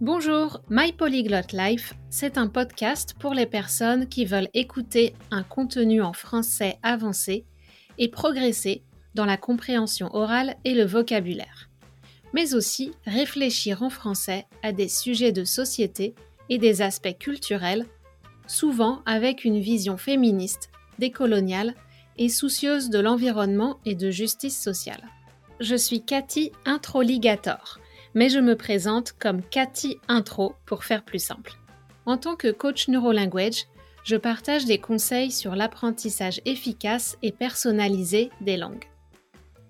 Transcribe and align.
Bonjour, 0.00 0.60
My 0.70 0.92
Polyglot 0.92 1.52
Life, 1.52 1.94
c'est 2.08 2.38
un 2.38 2.46
podcast 2.46 3.16
pour 3.18 3.34
les 3.34 3.46
personnes 3.46 4.08
qui 4.08 4.26
veulent 4.26 4.48
écouter 4.54 5.12
un 5.32 5.42
contenu 5.42 6.02
en 6.02 6.12
français 6.12 6.78
avancé 6.84 7.44
et 7.98 8.08
progresser 8.08 8.84
dans 9.16 9.24
la 9.24 9.36
compréhension 9.36 10.08
orale 10.14 10.54
et 10.64 10.74
le 10.74 10.84
vocabulaire, 10.84 11.68
mais 12.32 12.54
aussi 12.54 12.92
réfléchir 13.06 13.82
en 13.82 13.90
français 13.90 14.46
à 14.62 14.70
des 14.70 14.86
sujets 14.86 15.32
de 15.32 15.42
société 15.42 16.14
et 16.48 16.58
des 16.58 16.80
aspects 16.80 17.18
culturels, 17.18 17.84
souvent 18.46 19.02
avec 19.04 19.44
une 19.44 19.58
vision 19.58 19.96
féministe, 19.96 20.70
décoloniale 21.00 21.74
et 22.18 22.28
soucieuse 22.28 22.88
de 22.88 23.00
l'environnement 23.00 23.80
et 23.84 23.96
de 23.96 24.12
justice 24.12 24.62
sociale. 24.62 25.02
Je 25.58 25.74
suis 25.74 26.04
Cathy 26.04 26.52
Introligator 26.66 27.80
mais 28.14 28.28
je 28.28 28.38
me 28.38 28.56
présente 28.56 29.12
comme 29.12 29.42
Cathy 29.42 29.98
Intro 30.08 30.54
pour 30.66 30.84
faire 30.84 31.04
plus 31.04 31.18
simple. 31.18 31.52
En 32.06 32.16
tant 32.16 32.36
que 32.36 32.50
coach 32.50 32.88
NeuroLanguage, 32.88 33.66
je 34.04 34.16
partage 34.16 34.64
des 34.64 34.78
conseils 34.78 35.30
sur 35.30 35.54
l'apprentissage 35.54 36.40
efficace 36.46 37.18
et 37.22 37.32
personnalisé 37.32 38.30
des 38.40 38.56
langues. 38.56 38.86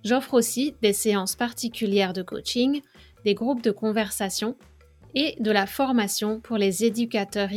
J'offre 0.05 0.35
aussi 0.35 0.77
des 0.81 0.93
séances 0.93 1.35
particulières 1.35 2.13
de 2.13 2.23
coaching, 2.23 2.83
des 3.25 3.35
groupes 3.35 3.63
de 3.63 3.73
conversation 3.73 4.57
et 5.15 5.37
de 5.41 5.51
la 5.51 5.67
formation 5.67 6.41
pour 6.41 6.57
les 6.57 6.85
éducateurs 6.85 7.51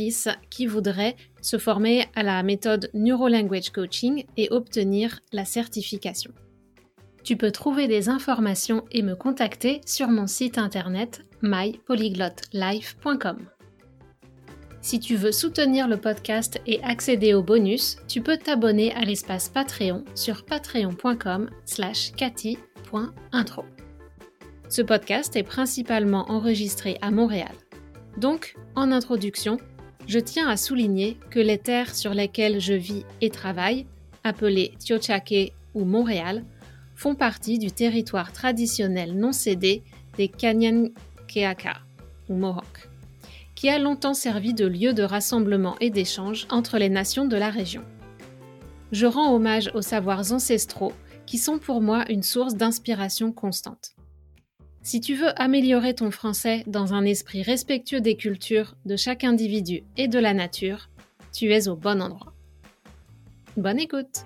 qui 0.50 0.66
voudraient 0.66 1.16
se 1.40 1.58
former 1.58 2.06
à 2.14 2.22
la 2.22 2.42
méthode 2.42 2.90
NeuroLanguage 2.94 3.70
Coaching 3.70 4.24
et 4.36 4.48
obtenir 4.50 5.20
la 5.32 5.44
certification. 5.44 6.32
Tu 7.24 7.36
peux 7.36 7.52
trouver 7.52 7.86
des 7.86 8.08
informations 8.08 8.84
et 8.90 9.02
me 9.02 9.14
contacter 9.14 9.80
sur 9.86 10.08
mon 10.08 10.26
site 10.26 10.58
internet 10.58 11.22
mypolyglotlife.com. 11.42 13.38
Si 14.80 14.98
tu 14.98 15.14
veux 15.14 15.30
soutenir 15.30 15.86
le 15.86 15.96
podcast 15.96 16.60
et 16.66 16.82
accéder 16.82 17.34
aux 17.34 17.42
bonus, 17.44 17.98
tu 18.08 18.20
peux 18.20 18.36
t'abonner 18.36 18.92
à 18.94 19.02
l'espace 19.02 19.48
Patreon 19.48 20.04
sur 20.16 20.44
patreon.com 20.44 21.48
slash. 21.64 22.10
Ce 24.68 24.82
podcast 24.82 25.36
est 25.36 25.44
principalement 25.44 26.28
enregistré 26.28 26.98
à 27.00 27.12
Montréal. 27.12 27.54
Donc, 28.16 28.56
en 28.74 28.90
introduction, 28.90 29.58
je 30.08 30.18
tiens 30.18 30.48
à 30.48 30.56
souligner 30.56 31.16
que 31.30 31.38
les 31.38 31.58
terres 31.58 31.94
sur 31.94 32.12
lesquelles 32.12 32.60
je 32.60 32.74
vis 32.74 33.04
et 33.20 33.30
travaille, 33.30 33.86
appelées 34.24 34.74
Tiochake 34.80 35.52
ou 35.74 35.84
Montréal, 35.84 36.44
font 37.02 37.16
partie 37.16 37.58
du 37.58 37.72
territoire 37.72 38.32
traditionnel 38.32 39.18
non 39.18 39.32
cédé 39.32 39.82
des 40.16 40.28
Kanyankeaka, 40.28 41.80
ou 42.28 42.34
Mohawk, 42.36 42.88
qui 43.56 43.68
a 43.68 43.80
longtemps 43.80 44.14
servi 44.14 44.54
de 44.54 44.66
lieu 44.66 44.92
de 44.92 45.02
rassemblement 45.02 45.74
et 45.80 45.90
d'échange 45.90 46.46
entre 46.48 46.78
les 46.78 46.90
nations 46.90 47.24
de 47.24 47.36
la 47.36 47.50
région. 47.50 47.82
Je 48.92 49.06
rends 49.06 49.34
hommage 49.34 49.68
aux 49.74 49.82
savoirs 49.82 50.32
ancestraux 50.32 50.92
qui 51.26 51.38
sont 51.38 51.58
pour 51.58 51.80
moi 51.80 52.04
une 52.08 52.22
source 52.22 52.54
d'inspiration 52.54 53.32
constante. 53.32 53.96
Si 54.84 55.00
tu 55.00 55.16
veux 55.16 55.36
améliorer 55.42 55.94
ton 55.94 56.12
français 56.12 56.62
dans 56.68 56.94
un 56.94 57.04
esprit 57.04 57.42
respectueux 57.42 58.00
des 58.00 58.16
cultures, 58.16 58.76
de 58.86 58.94
chaque 58.94 59.24
individu 59.24 59.82
et 59.96 60.06
de 60.06 60.20
la 60.20 60.34
nature, 60.34 60.88
tu 61.32 61.52
es 61.52 61.66
au 61.66 61.74
bon 61.74 62.00
endroit. 62.00 62.32
Bonne 63.56 63.80
écoute 63.80 64.24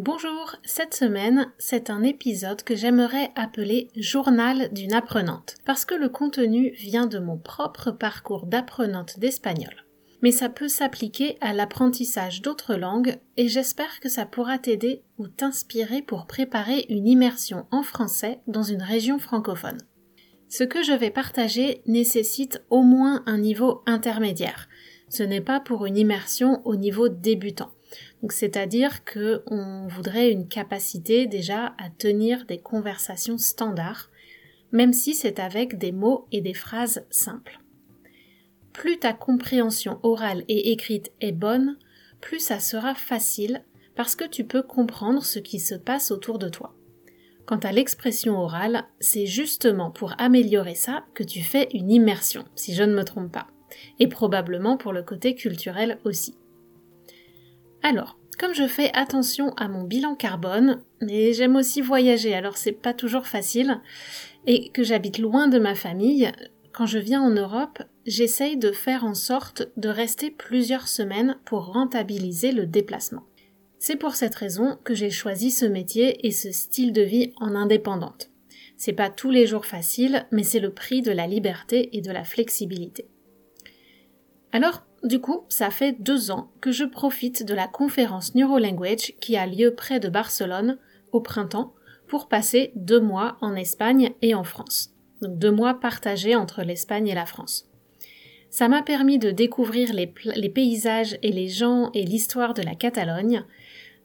Bonjour, 0.00 0.54
cette 0.62 0.94
semaine, 0.94 1.50
c'est 1.58 1.90
un 1.90 2.04
épisode 2.04 2.62
que 2.62 2.76
j'aimerais 2.76 3.32
appeler 3.34 3.88
Journal 3.96 4.72
d'une 4.72 4.92
apprenante, 4.92 5.56
parce 5.64 5.84
que 5.84 5.96
le 5.96 6.08
contenu 6.08 6.70
vient 6.78 7.08
de 7.08 7.18
mon 7.18 7.36
propre 7.36 7.90
parcours 7.90 8.46
d'apprenante 8.46 9.18
d'espagnol. 9.18 9.86
Mais 10.22 10.30
ça 10.30 10.50
peut 10.50 10.68
s'appliquer 10.68 11.36
à 11.40 11.52
l'apprentissage 11.52 12.42
d'autres 12.42 12.76
langues 12.76 13.18
et 13.36 13.48
j'espère 13.48 13.98
que 13.98 14.08
ça 14.08 14.24
pourra 14.24 14.56
t'aider 14.58 15.02
ou 15.18 15.26
t'inspirer 15.26 16.00
pour 16.00 16.28
préparer 16.28 16.86
une 16.90 17.08
immersion 17.08 17.66
en 17.72 17.82
français 17.82 18.38
dans 18.46 18.62
une 18.62 18.82
région 18.82 19.18
francophone. 19.18 19.78
Ce 20.48 20.62
que 20.62 20.84
je 20.84 20.92
vais 20.92 21.10
partager 21.10 21.82
nécessite 21.86 22.62
au 22.70 22.82
moins 22.82 23.24
un 23.26 23.38
niveau 23.38 23.82
intermédiaire. 23.84 24.68
Ce 25.08 25.24
n'est 25.24 25.40
pas 25.40 25.58
pour 25.58 25.86
une 25.86 25.96
immersion 25.96 26.62
au 26.64 26.76
niveau 26.76 27.08
débutant. 27.08 27.72
C'est-à-dire 28.28 29.04
que 29.04 29.42
on 29.46 29.86
voudrait 29.86 30.30
une 30.30 30.48
capacité 30.48 31.26
déjà 31.26 31.74
à 31.78 31.90
tenir 31.90 32.44
des 32.46 32.58
conversations 32.58 33.38
standards, 33.38 34.10
même 34.72 34.92
si 34.92 35.14
c'est 35.14 35.38
avec 35.38 35.78
des 35.78 35.92
mots 35.92 36.26
et 36.32 36.40
des 36.40 36.54
phrases 36.54 37.04
simples. 37.10 37.60
Plus 38.72 38.98
ta 38.98 39.12
compréhension 39.12 39.98
orale 40.02 40.44
et 40.48 40.72
écrite 40.72 41.10
est 41.20 41.32
bonne, 41.32 41.78
plus 42.20 42.40
ça 42.40 42.60
sera 42.60 42.94
facile 42.94 43.64
parce 43.96 44.14
que 44.14 44.24
tu 44.24 44.44
peux 44.44 44.62
comprendre 44.62 45.24
ce 45.24 45.38
qui 45.38 45.58
se 45.58 45.74
passe 45.74 46.10
autour 46.10 46.38
de 46.38 46.48
toi. 46.48 46.74
Quant 47.46 47.58
à 47.58 47.72
l'expression 47.72 48.38
orale, 48.38 48.84
c'est 49.00 49.26
justement 49.26 49.90
pour 49.90 50.14
améliorer 50.18 50.74
ça 50.74 51.04
que 51.14 51.24
tu 51.24 51.42
fais 51.42 51.68
une 51.72 51.90
immersion, 51.90 52.44
si 52.54 52.74
je 52.74 52.82
ne 52.82 52.94
me 52.94 53.04
trompe 53.04 53.32
pas, 53.32 53.48
et 53.98 54.06
probablement 54.06 54.76
pour 54.76 54.92
le 54.92 55.02
côté 55.02 55.34
culturel 55.34 55.98
aussi. 56.04 56.36
Alors, 57.82 58.18
comme 58.38 58.54
je 58.54 58.66
fais 58.66 58.90
attention 58.94 59.52
à 59.56 59.68
mon 59.68 59.84
bilan 59.84 60.14
carbone, 60.14 60.82
mais 61.00 61.32
j'aime 61.32 61.56
aussi 61.56 61.80
voyager, 61.80 62.34
alors 62.34 62.56
c'est 62.56 62.72
pas 62.72 62.94
toujours 62.94 63.26
facile, 63.26 63.80
et 64.46 64.70
que 64.70 64.82
j'habite 64.82 65.18
loin 65.18 65.48
de 65.48 65.58
ma 65.58 65.74
famille, 65.74 66.30
quand 66.72 66.86
je 66.86 66.98
viens 66.98 67.22
en 67.22 67.30
Europe, 67.30 67.82
j'essaye 68.06 68.56
de 68.56 68.70
faire 68.70 69.04
en 69.04 69.14
sorte 69.14 69.68
de 69.76 69.88
rester 69.88 70.30
plusieurs 70.30 70.86
semaines 70.86 71.38
pour 71.44 71.72
rentabiliser 71.72 72.52
le 72.52 72.66
déplacement. 72.66 73.24
C'est 73.80 73.96
pour 73.96 74.14
cette 74.14 74.34
raison 74.34 74.78
que 74.84 74.94
j'ai 74.94 75.10
choisi 75.10 75.50
ce 75.50 75.66
métier 75.66 76.26
et 76.26 76.30
ce 76.30 76.52
style 76.52 76.92
de 76.92 77.02
vie 77.02 77.32
en 77.38 77.54
indépendante. 77.54 78.30
C'est 78.76 78.92
pas 78.92 79.10
tous 79.10 79.30
les 79.30 79.46
jours 79.46 79.66
facile, 79.66 80.26
mais 80.30 80.44
c'est 80.44 80.60
le 80.60 80.72
prix 80.72 81.02
de 81.02 81.10
la 81.10 81.26
liberté 81.26 81.96
et 81.96 82.00
de 82.00 82.12
la 82.12 82.24
flexibilité. 82.24 83.08
Alors, 84.52 84.84
du 85.04 85.20
coup, 85.20 85.44
ça 85.48 85.70
fait 85.70 85.92
deux 85.92 86.30
ans 86.30 86.50
que 86.60 86.72
je 86.72 86.84
profite 86.84 87.44
de 87.44 87.54
la 87.54 87.68
conférence 87.68 88.34
NeuroLanguage 88.34 89.14
qui 89.20 89.36
a 89.36 89.46
lieu 89.46 89.74
près 89.74 90.00
de 90.00 90.08
Barcelone 90.08 90.78
au 91.12 91.20
printemps 91.20 91.72
pour 92.08 92.28
passer 92.28 92.72
deux 92.74 93.00
mois 93.00 93.36
en 93.40 93.54
Espagne 93.54 94.12
et 94.22 94.34
en 94.34 94.44
France. 94.44 94.94
Donc 95.20 95.38
deux 95.38 95.52
mois 95.52 95.74
partagés 95.74 96.34
entre 96.34 96.62
l'Espagne 96.62 97.08
et 97.08 97.14
la 97.14 97.26
France. 97.26 97.68
Ça 98.50 98.68
m'a 98.68 98.82
permis 98.82 99.18
de 99.18 99.30
découvrir 99.30 99.92
les, 99.92 100.12
les 100.24 100.48
paysages 100.48 101.18
et 101.22 101.32
les 101.32 101.48
gens 101.48 101.90
et 101.92 102.02
l'histoire 102.02 102.54
de 102.54 102.62
la 102.62 102.74
Catalogne, 102.74 103.44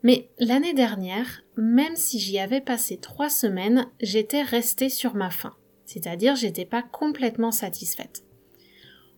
mais 0.04 0.30
l'année 0.38 0.74
dernière, 0.74 1.44
même 1.56 1.96
si 1.96 2.20
j'y 2.20 2.38
avais 2.38 2.60
passé 2.60 2.98
trois 2.98 3.30
semaines, 3.30 3.88
j'étais 4.02 4.42
restée 4.42 4.90
sur 4.90 5.16
ma 5.16 5.30
faim, 5.30 5.56
c'est-à-dire 5.86 6.36
j'étais 6.36 6.66
pas 6.66 6.84
complètement 6.84 7.52
satisfaite. 7.52 8.24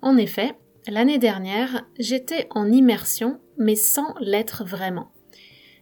En 0.03 0.15
effet, 0.15 0.53
L'année 0.88 1.18
dernière, 1.18 1.84
j'étais 1.97 2.47
en 2.51 2.72
immersion, 2.72 3.40
mais 3.57 3.75
sans 3.75 4.13
l'être 4.19 4.63
vraiment. 4.63 5.12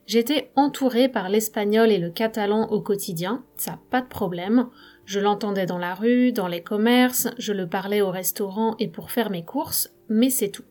J'étais 0.05 0.51
entourée 0.55 1.09
par 1.09 1.27
l'espagnol 1.27 1.91
et 1.91 1.97
le 1.97 2.09
catalan 2.09 2.69
au 2.69 2.79
quotidien, 2.79 3.43
ça 3.57 3.79
pas 3.89 4.01
de 4.01 4.07
problème. 4.07 4.69
Je 5.05 5.19
l'entendais 5.19 5.65
dans 5.65 5.77
la 5.77 5.93
rue, 5.93 6.31
dans 6.31 6.47
les 6.47 6.63
commerces, 6.63 7.27
je 7.37 7.51
le 7.51 7.67
parlais 7.67 8.01
au 8.01 8.11
restaurant 8.11 8.75
et 8.79 8.87
pour 8.87 9.11
faire 9.11 9.29
mes 9.29 9.43
courses, 9.43 9.93
mais 10.07 10.29
c'est 10.29 10.49
tout. 10.49 10.63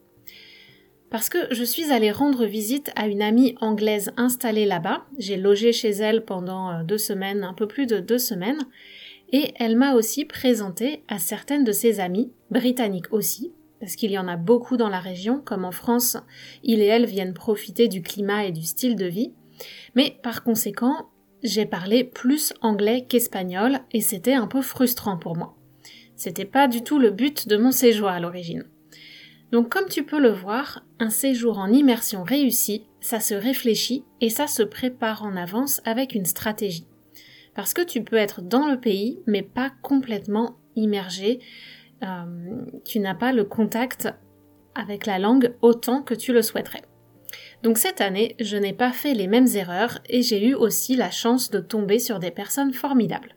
Parce 1.11 1.29
que 1.29 1.39
je 1.51 1.65
suis 1.65 1.93
allée 1.93 2.11
rendre 2.11 2.47
visite 2.47 2.91
à 2.97 3.09
une 3.09 3.21
amie 3.21 3.55
anglaise 3.61 4.13
installée 4.17 4.65
là-bas, 4.65 5.05
j'ai 5.19 5.37
logé 5.37 5.73
chez 5.73 5.91
elle 5.91 6.25
pendant 6.25 6.71
euh, 6.71 6.85
deux 6.85 6.97
semaines, 6.97 7.45
un 7.45 7.53
peu 7.53 7.69
plus 7.69 7.87
de 7.87 7.99
deux 7.99 8.19
semaines, 8.19 8.63
et 9.31 9.53
elle 9.57 9.77
m'a 9.77 9.95
aussi 9.95 10.25
présenté 10.25 11.05
à 11.09 11.19
certaines 11.19 11.65
de 11.65 11.73
ses 11.73 12.01
amies, 12.01 12.33
britanniques 12.51 13.13
aussi, 13.13 13.53
parce 13.83 13.97
qu'il 13.97 14.13
y 14.13 14.19
en 14.19 14.29
a 14.29 14.37
beaucoup 14.37 14.77
dans 14.77 14.89
la 14.89 15.01
région, 15.01 15.43
comme 15.45 15.65
en 15.65 15.73
France, 15.73 16.17
ils 16.63 16.79
et 16.79 16.87
elles 16.87 17.05
viennent 17.05 17.35
profiter 17.35 17.89
du 17.89 18.01
climat 18.01 18.45
et 18.45 18.53
du 18.53 18.63
style 18.63 18.95
de 18.95 19.07
vie. 19.07 19.33
Mais 19.97 20.21
par 20.23 20.45
conséquent, 20.45 21.09
j'ai 21.43 21.67
parlé 21.67 22.05
plus 22.05 22.55
anglais 22.61 23.07
qu'espagnol 23.09 23.81
et 23.91 24.01
c'était 24.01 24.35
un 24.35 24.47
peu 24.47 24.63
frustrant 24.63 25.17
pour 25.17 25.37
moi. 25.37 25.57
C'était 26.15 26.45
pas 26.45 26.69
du 26.69 26.85
tout 26.85 27.01
le 27.01 27.11
but 27.11 27.49
de 27.49 27.57
mon 27.57 27.73
séjour 27.73 28.07
à 28.07 28.21
l'origine. 28.21 28.67
Donc 29.51 29.69
comme 29.69 29.89
tu 29.89 30.05
peux 30.05 30.21
le 30.21 30.31
voir, 30.31 30.85
un 31.01 31.11
séjour 31.11 31.59
en 31.59 31.73
immersion 31.73 32.23
réussi, 32.23 32.87
ça 33.01 33.19
se 33.19 33.35
réfléchit 33.35 34.05
et 34.21 34.31
ça 34.31 34.47
se 34.47 34.63
prépare 34.63 35.25
en 35.25 35.35
avance 35.35 35.81
avec 35.85 36.15
une 36.15 36.25
stratégie. 36.25 36.87
Parce 37.57 37.75
que 37.75 37.83
tu 37.83 38.05
peux 38.05 38.15
être 38.15 38.43
dans 38.43 38.69
le 38.69 38.79
pays 38.79 39.19
mais 39.27 39.43
pas 39.43 39.73
complètement 39.83 40.55
immergé 40.77 41.41
euh, 42.03 42.65
tu 42.85 43.01
n'as 43.01 43.15
pas 43.15 43.33
le 43.33 43.45
contact 43.45 44.09
avec 44.75 45.07
la 45.07 45.19
langue 45.19 45.55
autant 45.63 46.03
que 46.03 46.15
tu 46.15 46.33
le 46.33 46.43
souhaiterais. 46.43 46.83
Donc 47.63 47.79
cette 47.79 48.01
année, 48.01 48.35
je 48.41 48.57
n'ai 48.57 48.73
pas 48.73 48.93
fait 48.93 49.15
les 49.15 49.27
mêmes 49.27 49.47
erreurs 49.55 49.99
et 50.09 50.23
j'ai 50.23 50.45
eu 50.45 50.55
aussi 50.55 50.97
la 50.97 51.11
chance 51.11 51.51
de 51.51 51.61
tomber 51.61 51.99
sur 51.99 52.19
des 52.19 52.31
personnes 52.31 52.73
formidables. 52.73 53.35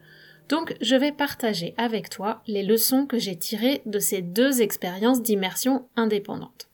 Donc 0.50 0.76
je 0.82 0.96
vais 0.96 1.12
partager 1.12 1.74
avec 1.78 2.10
toi 2.10 2.42
les 2.48 2.64
leçons 2.64 3.06
que 3.06 3.18
j'ai 3.18 3.38
tirées 3.38 3.82
de 3.86 4.00
ces 4.00 4.22
deux 4.22 4.62
expériences 4.62 5.22
d'immersion 5.22 5.88
indépendantes. 5.96 6.70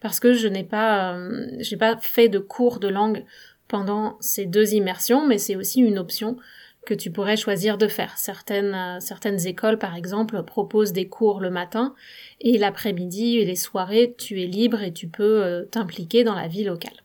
Parce 0.00 0.20
que 0.20 0.32
je 0.32 0.46
n'ai 0.48 0.64
pas, 0.64 1.16
euh, 1.16 1.98
fait 2.00 2.28
de 2.28 2.38
cours 2.38 2.78
de 2.78 2.88
langue 2.88 3.24
pendant 3.68 4.16
ces 4.20 4.46
deux 4.46 4.74
immersions, 4.74 5.26
mais 5.26 5.38
c'est 5.38 5.56
aussi 5.56 5.80
une 5.80 5.98
option 5.98 6.36
que 6.86 6.94
tu 6.94 7.10
pourrais 7.10 7.36
choisir 7.36 7.76
de 7.76 7.88
faire. 7.88 8.16
Certaines, 8.16 8.74
euh, 8.74 9.00
certaines 9.00 9.46
écoles, 9.46 9.78
par 9.78 9.94
exemple, 9.94 10.42
proposent 10.44 10.92
des 10.92 11.08
cours 11.08 11.40
le 11.40 11.50
matin 11.50 11.94
et 12.40 12.56
l'après-midi 12.56 13.36
et 13.36 13.44
les 13.44 13.56
soirées, 13.56 14.14
tu 14.16 14.40
es 14.40 14.46
libre 14.46 14.82
et 14.82 14.92
tu 14.92 15.08
peux 15.08 15.44
euh, 15.44 15.64
t'impliquer 15.64 16.24
dans 16.24 16.34
la 16.34 16.48
vie 16.48 16.64
locale. 16.64 17.02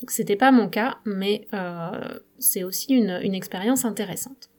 Donc 0.00 0.10
c'était 0.10 0.36
pas 0.36 0.50
mon 0.50 0.68
cas, 0.68 0.98
mais 1.04 1.46
euh, 1.54 2.18
c'est 2.38 2.64
aussi 2.64 2.94
une, 2.94 3.20
une 3.22 3.34
expérience 3.34 3.84
intéressante. 3.84 4.50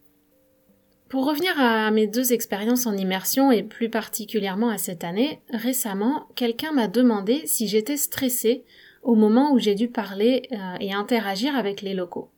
Pour 1.09 1.25
revenir 1.25 1.53
à 1.59 1.89
mes 1.91 2.07
deux 2.07 2.33
expériences 2.33 2.85
en 2.85 2.95
immersion 2.95 3.51
et 3.51 3.63
plus 3.63 3.89
particulièrement 3.89 4.69
à 4.69 4.77
cette 4.77 5.03
année, 5.03 5.41
récemment, 5.49 6.27
quelqu'un 6.35 6.73
m'a 6.73 6.87
demandé 6.87 7.43
si 7.45 7.67
j'étais 7.67 7.97
stressée 7.97 8.63
au 9.03 9.15
moment 9.15 9.53
où 9.53 9.59
j'ai 9.59 9.73
dû 9.73 9.87
parler 9.87 10.49
et 10.81 10.91
interagir 10.91 11.55
avec 11.55 11.81
les 11.81 11.93
locaux. 11.93 12.29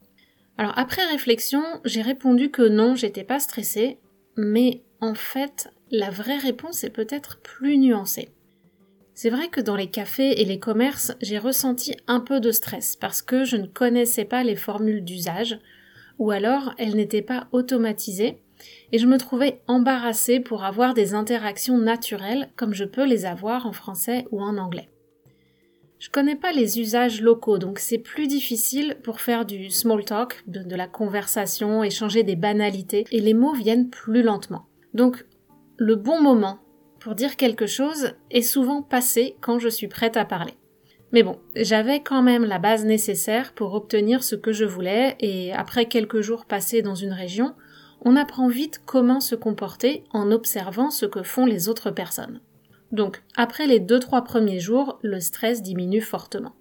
Alors 0.59 0.77
après 0.77 1.05
réflexion, 1.05 1.63
j'ai 1.85 2.01
répondu 2.01 2.51
que 2.51 2.67
non, 2.67 2.93
j'étais 2.93 3.23
pas 3.23 3.39
stressée, 3.39 3.97
mais 4.35 4.81
en 4.99 5.13
fait, 5.13 5.69
la 5.89 6.09
vraie 6.09 6.37
réponse 6.37 6.83
est 6.83 6.89
peut-être 6.89 7.39
plus 7.39 7.77
nuancée. 7.77 8.27
C'est 9.13 9.29
vrai 9.29 9.47
que 9.47 9.61
dans 9.61 9.77
les 9.77 9.89
cafés 9.89 10.41
et 10.41 10.43
les 10.43 10.59
commerces, 10.59 11.13
j'ai 11.21 11.37
ressenti 11.37 11.95
un 12.07 12.19
peu 12.19 12.41
de 12.41 12.51
stress 12.51 12.97
parce 12.97 13.21
que 13.21 13.45
je 13.45 13.55
ne 13.55 13.67
connaissais 13.67 14.25
pas 14.25 14.43
les 14.43 14.57
formules 14.57 15.05
d'usage, 15.05 15.57
ou 16.17 16.29
alors 16.29 16.73
elles 16.77 16.97
n'étaient 16.97 17.21
pas 17.21 17.47
automatisées, 17.53 18.41
et 18.91 18.99
je 18.99 19.07
me 19.07 19.17
trouvais 19.17 19.61
embarrassée 19.67 20.41
pour 20.41 20.65
avoir 20.65 20.93
des 20.93 21.13
interactions 21.13 21.77
naturelles 21.77 22.49
comme 22.57 22.73
je 22.73 22.83
peux 22.83 23.05
les 23.05 23.25
avoir 23.25 23.65
en 23.65 23.71
français 23.71 24.25
ou 24.31 24.41
en 24.41 24.57
anglais. 24.57 24.89
Je 25.99 26.09
connais 26.09 26.37
pas 26.37 26.53
les 26.53 26.79
usages 26.79 27.21
locaux, 27.21 27.57
donc 27.57 27.77
c'est 27.77 27.97
plus 27.97 28.27
difficile 28.27 28.95
pour 29.03 29.19
faire 29.19 29.45
du 29.45 29.69
small 29.69 30.05
talk, 30.05 30.43
de, 30.47 30.75
la 30.75 30.87
conversation, 30.87 31.83
échanger 31.83 32.23
des 32.23 32.37
banalités, 32.37 33.03
et 33.11 33.19
les 33.19 33.33
mots 33.33 33.53
viennent 33.53 33.89
plus 33.89 34.23
lentement. 34.23 34.65
Donc, 34.93 35.25
le 35.77 35.95
bon 35.97 36.21
moment 36.21 36.59
pour 37.01 37.15
dire 37.15 37.35
quelque 37.35 37.67
chose 37.67 38.13
est 38.31 38.41
souvent 38.41 38.81
passé 38.81 39.35
quand 39.41 39.59
je 39.59 39.67
suis 39.67 39.89
prête 39.89 40.15
à 40.15 40.23
parler. 40.23 40.53
Mais 41.11 41.23
bon, 41.23 41.39
j'avais 41.55 42.01
quand 42.01 42.21
même 42.21 42.45
la 42.45 42.59
base 42.59 42.85
nécessaire 42.85 43.53
pour 43.53 43.73
obtenir 43.73 44.23
ce 44.23 44.35
que 44.35 44.53
je 44.53 44.65
voulais, 44.65 45.17
et 45.19 45.51
après 45.51 45.85
quelques 45.85 46.21
jours 46.21 46.45
passés 46.45 46.81
dans 46.81 46.95
une 46.95 47.13
région, 47.13 47.55
on 48.05 48.15
apprend 48.15 48.47
vite 48.47 48.81
comment 48.85 49.19
se 49.19 49.35
comporter 49.35 50.05
en 50.11 50.31
observant 50.31 50.91
ce 50.91 51.05
que 51.05 51.23
font 51.23 51.45
les 51.45 51.67
autres 51.67 51.91
personnes. 51.91 52.39
Donc, 52.91 53.21
après 53.35 53.67
les 53.67 53.79
2-3 53.79 54.23
premiers 54.23 54.59
jours, 54.59 54.99
le 55.01 55.19
stress 55.19 55.61
diminue 55.61 56.01
fortement. 56.01 56.55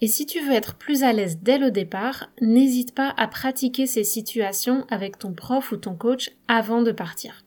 Et 0.00 0.08
si 0.08 0.26
tu 0.26 0.40
veux 0.40 0.52
être 0.52 0.76
plus 0.76 1.04
à 1.04 1.12
l'aise 1.12 1.38
dès 1.40 1.58
le 1.58 1.70
départ, 1.70 2.30
n'hésite 2.40 2.94
pas 2.94 3.14
à 3.16 3.28
pratiquer 3.28 3.86
ces 3.86 4.04
situations 4.04 4.86
avec 4.90 5.18
ton 5.18 5.32
prof 5.32 5.72
ou 5.72 5.76
ton 5.76 5.94
coach 5.94 6.30
avant 6.48 6.82
de 6.82 6.92
partir. 6.92 7.42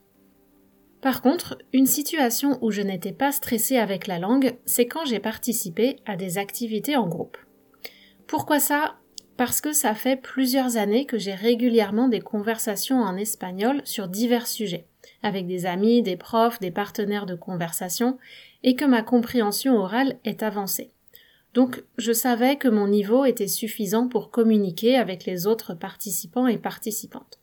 Par 1.00 1.22
contre, 1.22 1.58
une 1.72 1.86
situation 1.86 2.58
où 2.60 2.70
je 2.70 2.82
n'étais 2.82 3.12
pas 3.12 3.32
stressée 3.32 3.78
avec 3.78 4.06
la 4.06 4.18
langue, 4.18 4.58
c'est 4.66 4.86
quand 4.86 5.04
j'ai 5.04 5.20
participé 5.20 5.96
à 6.06 6.16
des 6.16 6.38
activités 6.38 6.96
en 6.96 7.08
groupe. 7.08 7.38
Pourquoi 8.26 8.60
ça? 8.60 8.96
Parce 9.36 9.60
que 9.60 9.72
ça 9.72 9.94
fait 9.94 10.16
plusieurs 10.16 10.76
années 10.76 11.06
que 11.06 11.18
j'ai 11.18 11.34
régulièrement 11.34 12.08
des 12.08 12.20
conversations 12.20 13.00
en 13.00 13.16
espagnol 13.16 13.80
sur 13.84 14.08
divers 14.08 14.46
sujets 14.46 14.89
avec 15.22 15.46
des 15.46 15.66
amis, 15.66 16.02
des 16.02 16.16
profs, 16.16 16.60
des 16.60 16.70
partenaires 16.70 17.26
de 17.26 17.34
conversation, 17.34 18.18
et 18.62 18.74
que 18.74 18.84
ma 18.84 19.02
compréhension 19.02 19.76
orale 19.76 20.18
est 20.24 20.42
avancée. 20.42 20.90
Donc 21.54 21.82
je 21.98 22.12
savais 22.12 22.56
que 22.56 22.68
mon 22.68 22.86
niveau 22.86 23.24
était 23.24 23.48
suffisant 23.48 24.08
pour 24.08 24.30
communiquer 24.30 24.96
avec 24.96 25.24
les 25.24 25.46
autres 25.46 25.74
participants 25.74 26.46
et 26.46 26.58
participantes. 26.58 27.40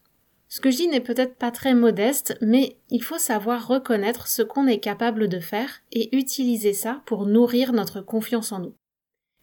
Ce 0.49 0.61
que 0.61 0.71
je 0.71 0.77
dis 0.77 0.87
n'est 0.87 1.01
peut-être 1.01 1.35
pas 1.35 1.51
très 1.51 1.73
modeste, 1.73 2.37
mais 2.41 2.77
il 2.89 3.03
faut 3.03 3.17
savoir 3.17 3.67
reconnaître 3.67 4.27
ce 4.27 4.41
qu'on 4.41 4.65
est 4.65 4.79
capable 4.79 5.27
de 5.27 5.39
faire 5.39 5.81
et 5.91 6.15
utiliser 6.15 6.71
ça 6.71 7.01
pour 7.05 7.25
nourrir 7.25 7.73
notre 7.73 7.99
confiance 7.99 8.53
en 8.53 8.59
nous. 8.59 8.73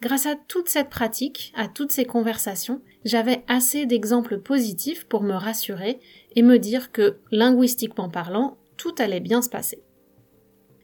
Grâce 0.00 0.26
à 0.26 0.34
toute 0.34 0.68
cette 0.68 0.88
pratique, 0.88 1.52
à 1.54 1.68
toutes 1.68 1.92
ces 1.92 2.04
conversations, 2.04 2.80
j'avais 3.04 3.44
assez 3.48 3.86
d'exemples 3.86 4.38
positifs 4.38 5.04
pour 5.04 5.22
me 5.22 5.34
rassurer 5.34 6.00
et 6.34 6.42
me 6.42 6.58
dire 6.58 6.92
que, 6.92 7.18
linguistiquement 7.30 8.08
parlant, 8.08 8.56
tout 8.76 8.94
allait 8.98 9.20
bien 9.20 9.42
se 9.42 9.48
passer. 9.48 9.82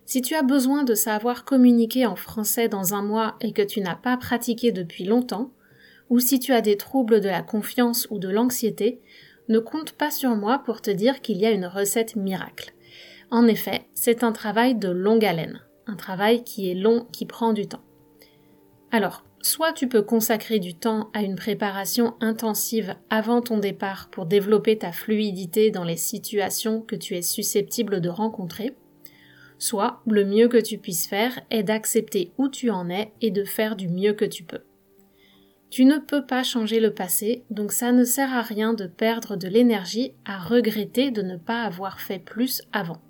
Si 0.07 0.23
tu 0.23 0.35
as 0.35 0.43
besoin 0.43 0.83
de 0.83 0.95
savoir 0.95 1.45
communiquer 1.45 2.07
en 2.07 2.17
français 2.17 2.69
dans 2.69 2.95
un 2.95 3.03
mois 3.03 3.37
et 3.41 3.53
que 3.53 3.63
tu 3.63 3.81
n'as 3.81 3.95
pas 3.95 4.17
pratiqué 4.17 4.73
depuis 4.73 5.05
longtemps, 5.05 5.53
ou 6.09 6.19
si 6.19 6.41
tu 6.41 6.53
as 6.53 6.61
des 6.61 6.77
troubles 6.77 7.21
de 7.21 7.29
la 7.29 7.43
confiance 7.43 8.09
ou 8.11 8.19
de 8.19 8.29
l'anxiété, 8.29 9.01
ne 9.49 9.59
compte 9.59 9.93
pas 9.93 10.11
sur 10.11 10.35
moi 10.35 10.63
pour 10.65 10.81
te 10.81 10.91
dire 10.91 11.21
qu'il 11.21 11.39
y 11.39 11.47
a 11.47 11.53
une 11.53 11.67
recette 11.67 12.17
miracle. 12.17 12.73
En 13.31 13.47
effet, 13.47 13.87
c'est 13.95 14.25
un 14.25 14.33
travail 14.33 14.75
de 14.75 14.89
longue 14.89 15.25
haleine, 15.25 15.61
un 15.87 15.95
travail 15.95 16.43
qui 16.43 16.71
est 16.71 16.75
long, 16.75 17.07
qui 17.13 17.27
prend 17.27 17.53
du 17.53 17.69
temps. 17.69 17.85
Alors, 18.91 19.25
Soit 19.43 19.73
tu 19.73 19.89
peux 19.89 20.03
consacrer 20.03 20.59
du 20.59 20.75
temps 20.75 21.11
à 21.15 21.23
une 21.23 21.35
préparation 21.35 22.15
intensive 22.21 22.95
avant 23.09 23.41
ton 23.41 23.57
départ 23.57 24.11
pour 24.11 24.27
développer 24.27 24.77
ta 24.77 24.93
fluidité 24.93 25.71
dans 25.71 25.85
les 25.85 25.97
situations 25.97 26.83
que 26.83 26.95
tu 26.95 27.17
es 27.17 27.23
susceptible 27.23 28.03
de 28.03 28.11
rencontrer, 28.11 28.77
soit 29.59 30.03
le 30.07 30.27
mieux 30.27 30.49
que 30.49 30.61
tu 30.61 30.77
puisses 30.77 31.07
faire 31.07 31.41
est 31.51 31.63
d'accepter 31.63 32.33
où 32.37 32.49
tu 32.49 32.69
en 32.69 32.91
es 32.91 33.13
et 33.23 33.31
de 33.31 33.45
faire 33.45 33.77
du 33.77 33.89
mieux 33.89 34.13
que 34.13 34.27
tu 34.27 34.45
peux. 34.45 34.61
Tu 35.71 35.87
ne 35.87 35.99
peux 35.99 36.27
pas 36.27 36.43
changer 36.43 36.79
le 36.79 36.93
passé, 36.93 37.45
donc 37.49 37.73
ça 37.73 37.93
ne 37.93 38.05
sert 38.05 38.35
à 38.35 38.43
rien 38.43 38.75
de 38.75 38.87
perdre 38.87 39.37
de 39.37 39.49
l'énergie 39.49 40.13
à 40.27 40.39
regretter 40.39 41.13
de 41.13 41.23
ne 41.23 41.37
pas 41.37 41.63
avoir 41.63 42.01
fait 42.01 42.19
plus 42.19 42.61
avant. 42.73 43.01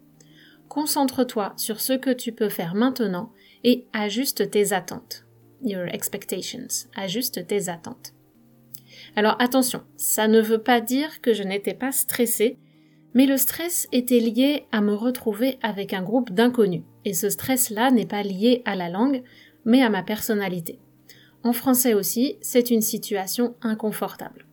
Concentre-toi 0.68 1.54
sur 1.56 1.80
ce 1.80 1.94
que 1.94 2.10
tu 2.10 2.30
peux 2.30 2.50
faire 2.50 2.76
maintenant 2.76 3.32
et 3.64 3.86
ajuste 3.92 4.48
tes 4.50 4.72
attentes 4.72 5.24
your 5.62 5.86
expectations, 5.86 6.88
ajuste 6.94 7.46
tes 7.46 7.68
attentes. 7.68 8.14
Alors 9.16 9.36
attention, 9.40 9.82
ça 9.96 10.28
ne 10.28 10.40
veut 10.40 10.62
pas 10.62 10.80
dire 10.80 11.20
que 11.20 11.32
je 11.32 11.42
n'étais 11.42 11.74
pas 11.74 11.92
stressée, 11.92 12.58
mais 13.14 13.26
le 13.26 13.36
stress 13.36 13.88
était 13.92 14.20
lié 14.20 14.66
à 14.72 14.80
me 14.80 14.94
retrouver 14.94 15.58
avec 15.62 15.92
un 15.92 16.02
groupe 16.02 16.30
d'inconnus, 16.30 16.82
et 17.04 17.14
ce 17.14 17.28
stress-là 17.28 17.90
n'est 17.90 18.06
pas 18.06 18.22
lié 18.22 18.62
à 18.64 18.76
la 18.76 18.88
langue, 18.88 19.22
mais 19.64 19.82
à 19.82 19.90
ma 19.90 20.02
personnalité. 20.02 20.78
En 21.42 21.52
français 21.52 21.94
aussi, 21.94 22.36
c'est 22.40 22.70
une 22.70 22.82
situation 22.82 23.54
inconfortable. 23.62 24.46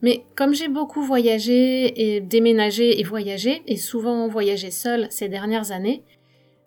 Mais 0.00 0.24
comme 0.36 0.54
j'ai 0.54 0.68
beaucoup 0.68 1.02
voyagé 1.02 2.16
et 2.16 2.20
déménagé 2.20 3.00
et 3.00 3.02
voyagé, 3.02 3.62
et 3.66 3.76
souvent 3.76 4.28
voyagé 4.28 4.70
seul 4.70 5.08
ces 5.10 5.28
dernières 5.28 5.72
années, 5.72 6.04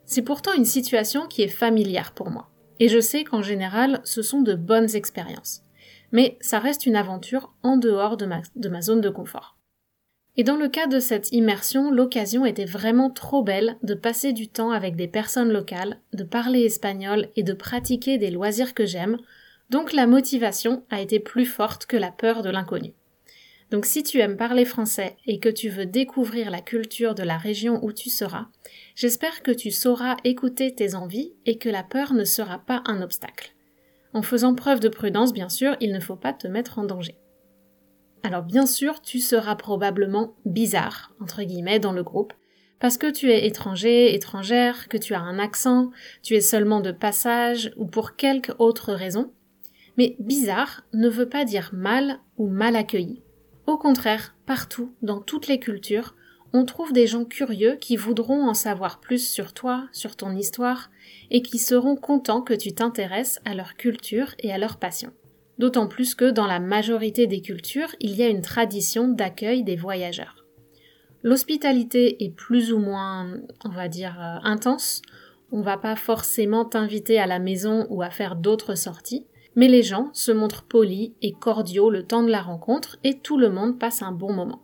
c'est 0.06 0.22
pourtant 0.22 0.54
une 0.54 0.66
situation 0.66 1.28
qui 1.28 1.42
est 1.42 1.48
familière 1.48 2.12
pour 2.14 2.30
moi. 2.30 2.51
Et 2.82 2.90
je 2.90 3.00
sais 3.00 3.24
qu'en 3.24 3.44
général, 3.44 4.02
ce 4.04 4.24
sont 4.24 4.42
de 4.42 4.56
bonnes 4.56 4.96
expériences. 4.96 5.62
Mais 6.12 6.40
ça 6.42 6.58
reste 6.58 6.88
une 6.88 6.96
aventure 6.96 7.54
en 7.62 7.78
dehors 7.78 8.18
de 8.18 8.26
ma, 8.26 8.82
zone 8.82 9.02
de 9.02 9.10
confort. 9.10 9.56
Et 10.36 10.44
dans 10.44 10.56
le 10.56 10.68
cas 10.68 10.88
de 10.88 11.00
cette 11.00 11.32
immersion, 11.32 11.92
l'occasion 11.92 12.44
était 12.44 12.66
vraiment 12.66 13.12
trop 13.12 13.44
belle 13.44 13.78
de 13.84 13.94
passer 13.94 14.34
du 14.34 14.48
temps 14.48 14.72
avec 14.72 14.96
des 14.96 15.08
personnes 15.08 15.52
locales, 15.52 16.00
de 16.14 16.24
parler 16.24 16.62
espagnol 16.62 17.28
et 17.36 17.44
de 17.44 17.54
pratiquer 17.54 18.18
des 18.18 18.32
loisirs 18.32 18.74
que 18.74 18.88
j'aime, 18.88 19.20
donc 19.70 19.94
la 19.94 20.08
motivation 20.08 20.84
a 20.90 21.02
été 21.02 21.20
plus 21.20 21.46
forte 21.46 21.86
que 21.86 21.98
la 21.98 22.12
peur 22.12 22.42
de 22.42 22.50
l'inconnu. 22.50 22.94
Donc 23.72 23.86
si 23.86 24.04
tu 24.04 24.20
aimes 24.20 24.36
parler 24.36 24.66
français 24.66 25.16
et 25.26 25.40
que 25.40 25.48
tu 25.48 25.70
veux 25.70 25.86
découvrir 25.86 26.52
la 26.52 26.60
culture 26.60 27.16
de 27.16 27.24
la 27.24 27.38
région 27.38 27.80
où 27.84 27.94
tu 27.94 28.10
seras, 28.10 28.48
j'espère 28.96 29.44
que 29.44 29.52
tu 29.52 29.72
sauras 29.72 30.18
écouter 30.26 30.76
tes 30.76 30.94
envies 30.94 31.34
et 31.46 31.58
que 31.58 31.70
la 31.70 31.82
peur 31.82 32.14
ne 32.14 32.26
sera 32.26 32.60
pas 32.60 32.84
un 32.86 33.02
obstacle. 33.02 33.56
En 34.14 34.24
faisant 34.24 34.56
preuve 34.56 34.82
de 34.82 34.90
prudence, 34.90 35.32
bien 35.32 35.48
sûr, 35.48 35.78
il 35.80 35.94
ne 35.94 36.02
faut 36.02 36.18
pas 36.18 36.34
te 36.34 36.48
mettre 36.48 36.80
en 36.80 36.84
danger. 36.84 37.16
Alors 38.24 38.44
bien 38.44 38.66
sûr, 38.66 39.02
tu 39.02 39.20
seras 39.20 39.56
probablement 39.56 40.36
bizarre, 40.46 41.14
entre 41.22 41.42
guillemets, 41.44 41.80
dans 41.80 41.94
le 41.94 42.04
groupe, 42.04 42.34
parce 42.80 42.98
que 42.98 43.10
tu 43.10 43.32
es 43.32 43.48
étranger, 43.48 44.14
étrangère, 44.14 44.90
que 44.90 44.98
tu 44.98 45.14
as 45.14 45.22
un 45.22 45.40
accent, 45.40 45.92
tu 46.24 46.36
es 46.36 46.42
seulement 46.42 46.82
de 46.82 46.92
passage 46.92 47.72
ou 47.78 47.86
pour 47.86 48.18
quelque 48.18 48.52
autre 48.60 48.92
raison. 48.92 49.32
Mais 49.98 50.18
bizarre 50.20 50.84
ne 50.92 51.08
veut 51.08 51.30
pas 51.30 51.46
dire 51.46 51.70
mal 51.74 52.20
ou 52.38 52.50
mal 52.50 52.76
accueilli. 52.76 53.24
Au 53.68 53.78
contraire, 53.78 54.36
partout, 54.46 54.94
dans 55.02 55.22
toutes 55.22 55.48
les 55.48 55.60
cultures, 55.60 56.16
on 56.54 56.66
trouve 56.66 56.92
des 56.92 57.08
gens 57.08 57.24
curieux 57.24 57.78
qui 57.80 57.96
voudront 57.96 58.48
en 58.48 58.54
savoir 58.54 59.00
plus 59.00 59.26
sur 59.26 59.54
toi, 59.54 59.88
sur 59.92 60.16
ton 60.16 60.36
histoire, 60.36 60.90
et 61.30 61.42
qui 61.42 61.58
seront 61.60 61.96
contents 61.96 62.42
que 62.42 62.54
tu 62.54 62.74
t'intéresses 62.74 63.40
à 63.46 63.56
leur 63.56 63.76
culture 63.76 64.36
et 64.40 64.52
à 64.52 64.58
leur 64.58 64.78
passion. 64.78 65.12
D'autant 65.60 65.88
plus 65.88 66.16
que 66.16 66.30
dans 66.30 66.48
la 66.48 66.60
majorité 66.60 67.28
des 67.28 67.42
cultures, 67.42 67.96
il 68.00 68.16
y 68.16 68.24
a 68.24 68.28
une 68.28 68.42
tradition 68.42 69.08
d'accueil 69.08 69.64
des 69.64 69.76
voyageurs. 69.76 70.46
L'hospitalité 71.24 72.24
est 72.24 72.36
plus 72.36 72.74
ou 72.74 72.80
moins, 72.80 73.32
on 73.64 73.70
va 73.70 73.88
dire, 73.88 74.20
euh, 74.20 74.40
intense. 74.44 75.02
On 75.52 75.62
va 75.62 75.78
pas 75.78 75.96
forcément 75.96 76.66
t'inviter 76.66 77.20
à 77.20 77.28
la 77.28 77.38
maison 77.38 77.86
ou 77.90 78.02
à 78.02 78.10
faire 78.10 78.36
d'autres 78.36 78.76
sorties, 78.76 79.28
mais 79.56 79.68
les 79.68 79.84
gens 79.84 80.10
se 80.14 80.32
montrent 80.32 80.64
polis 80.64 81.12
et 81.22 81.34
cordiaux 81.34 81.90
le 81.90 82.04
temps 82.04 82.24
de 82.24 82.32
la 82.32 82.42
rencontre 82.42 82.98
et 83.04 83.20
tout 83.20 83.38
le 83.38 83.50
monde 83.50 83.80
passe 83.80 84.02
un 84.02 84.12
bon 84.12 84.34
moment. 84.34 84.62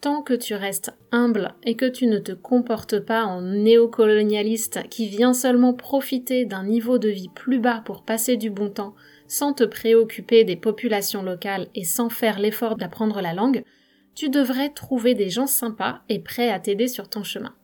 Tant 0.00 0.22
que 0.22 0.34
tu 0.34 0.54
restes 0.54 0.92
humble 1.10 1.54
et 1.64 1.74
que 1.74 1.84
tu 1.84 2.06
ne 2.06 2.18
te 2.18 2.30
comportes 2.30 3.00
pas 3.00 3.24
en 3.24 3.42
néocolonialiste 3.42 4.88
qui 4.88 5.08
vient 5.08 5.32
seulement 5.32 5.74
profiter 5.74 6.44
d'un 6.44 6.62
niveau 6.62 6.98
de 6.98 7.08
vie 7.08 7.30
plus 7.34 7.58
bas 7.58 7.82
pour 7.84 8.04
passer 8.04 8.36
du 8.36 8.48
bon 8.48 8.70
temps 8.70 8.94
sans 9.26 9.52
te 9.52 9.64
préoccuper 9.64 10.44
des 10.44 10.56
populations 10.56 11.22
locales 11.22 11.66
et 11.74 11.84
sans 11.84 12.10
faire 12.10 12.38
l'effort 12.38 12.76
d'apprendre 12.76 13.20
la 13.20 13.34
langue, 13.34 13.64
tu 14.14 14.30
devrais 14.30 14.70
trouver 14.70 15.14
des 15.14 15.30
gens 15.30 15.46
sympas 15.46 16.00
et 16.08 16.20
prêts 16.20 16.50
à 16.50 16.60
t'aider 16.60 16.88
sur 16.88 17.08
ton 17.08 17.24
chemin. 17.24 17.54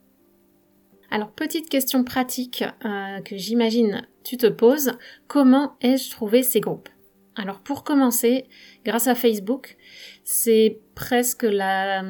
Alors 1.11 1.31
petite 1.31 1.69
question 1.69 2.05
pratique 2.05 2.65
euh, 2.85 3.21
que 3.21 3.37
j'imagine 3.37 4.07
tu 4.25 4.37
te 4.37 4.47
poses, 4.47 4.93
comment 5.29 5.77
ai-je 5.81 6.11
trouvé 6.11 6.43
ces 6.43 6.61
groupes? 6.61 6.89
Alors 7.37 7.61
pour 7.61 7.85
commencer, 7.85 8.47
grâce 8.85 9.07
à 9.07 9.15
Facebook, 9.15 9.77
c'est 10.25 10.81
presque 10.95 11.43
la, 11.43 12.03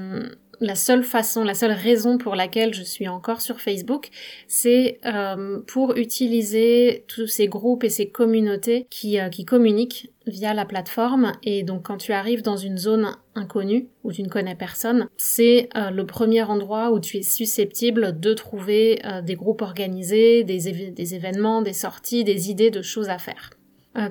la 0.61 0.75
seule 0.75 1.05
façon, 1.05 1.45
la 1.45 1.55
seule 1.55 1.73
raison 1.73 2.19
pour 2.19 2.35
laquelle 2.35 2.75
je 2.75 2.83
suis 2.83 3.09
encore 3.09 3.41
sur 3.41 3.61
Facebook, 3.61 4.09
c'est 4.47 4.99
euh, 5.05 5.61
pour 5.67 5.97
utiliser 5.97 7.05
tous 7.09 7.27
ces 7.27 7.49
groupes 7.49 7.85
et 7.85 7.89
ces 7.89 8.09
communautés 8.09 8.87
qui, 8.91 9.19
euh, 9.19 9.29
qui 9.29 9.45
communiquent 9.45 10.11
via 10.27 10.55
la 10.55 10.65
plateforme. 10.65 11.33
Et 11.43 11.63
donc 11.63 11.85
quand 11.87 11.99
tu 11.99 12.13
arrives 12.13 12.43
dans 12.43 12.57
une 12.57 12.79
zone 12.79 13.17
inconnue 13.35 13.89
où 14.05 14.13
tu 14.13 14.23
ne 14.23 14.29
connais 14.29 14.55
personne, 14.55 15.09
c'est 15.17 15.69
euh, 15.77 15.91
le 15.91 16.07
premier 16.07 16.43
endroit 16.43 16.93
où 16.93 17.01
tu 17.01 17.19
es 17.19 17.23
susceptible 17.23 18.19
de 18.19 18.33
trouver 18.35 19.01
des 19.25 19.35
groupes 19.35 19.63
organisés, 19.63 20.45
des, 20.45 20.91
des, 20.91 21.15
événements, 21.15 21.63
des 21.63 21.73
sorties, 21.73 22.25
des 22.25 22.51
idées 22.51 22.71
de 22.71 22.83
choses 22.83 23.09
à 23.09 23.19
faire. 23.19 23.51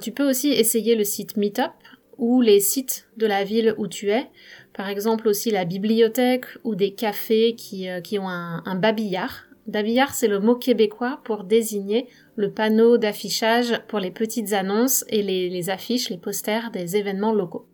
tu 0.02 0.12
peux 0.12 0.28
aussi 0.28 0.50
essayer 0.50 0.96
le 0.96 1.04
site 1.04 1.36
Meetup 1.38 1.72
ou 2.18 2.42
les 2.42 2.60
sites 2.60 3.08
de 3.18 3.26
la 3.26 3.44
ville 3.44 3.74
où 3.78 3.88
tu 3.88 4.10
es. 4.12 4.30
Par 4.74 4.90
exemple 4.90 5.28
aussi 5.28 5.52
la 5.52 5.66
bibliothèque 5.66 6.46
ou 6.64 6.76
des 6.76 6.94
cafés 6.94 7.56
qui, 7.56 7.90
euh, 7.90 8.02
qui 8.02 8.18
ont 8.18 8.28
un, 8.28 8.76
babillard. 8.76 9.46
Babillard, 9.68 10.14
c'est 10.14 10.28
le 10.28 10.40
mot 10.40 10.56
québécois 10.56 11.22
pour 11.24 11.44
désigner 11.44 12.08
le 12.36 12.52
panneau 12.52 12.98
d'affichage 12.98 13.80
pour 13.88 14.00
les 14.00 14.12
petites 14.12 14.54
annonces 14.54 15.06
et 15.08 15.22
les 15.22 15.70
affiches, 15.70 16.10
les 16.10 16.18
posters 16.18 16.72
des 16.72 16.98
événements 16.98 17.34
locaux. 17.34 17.68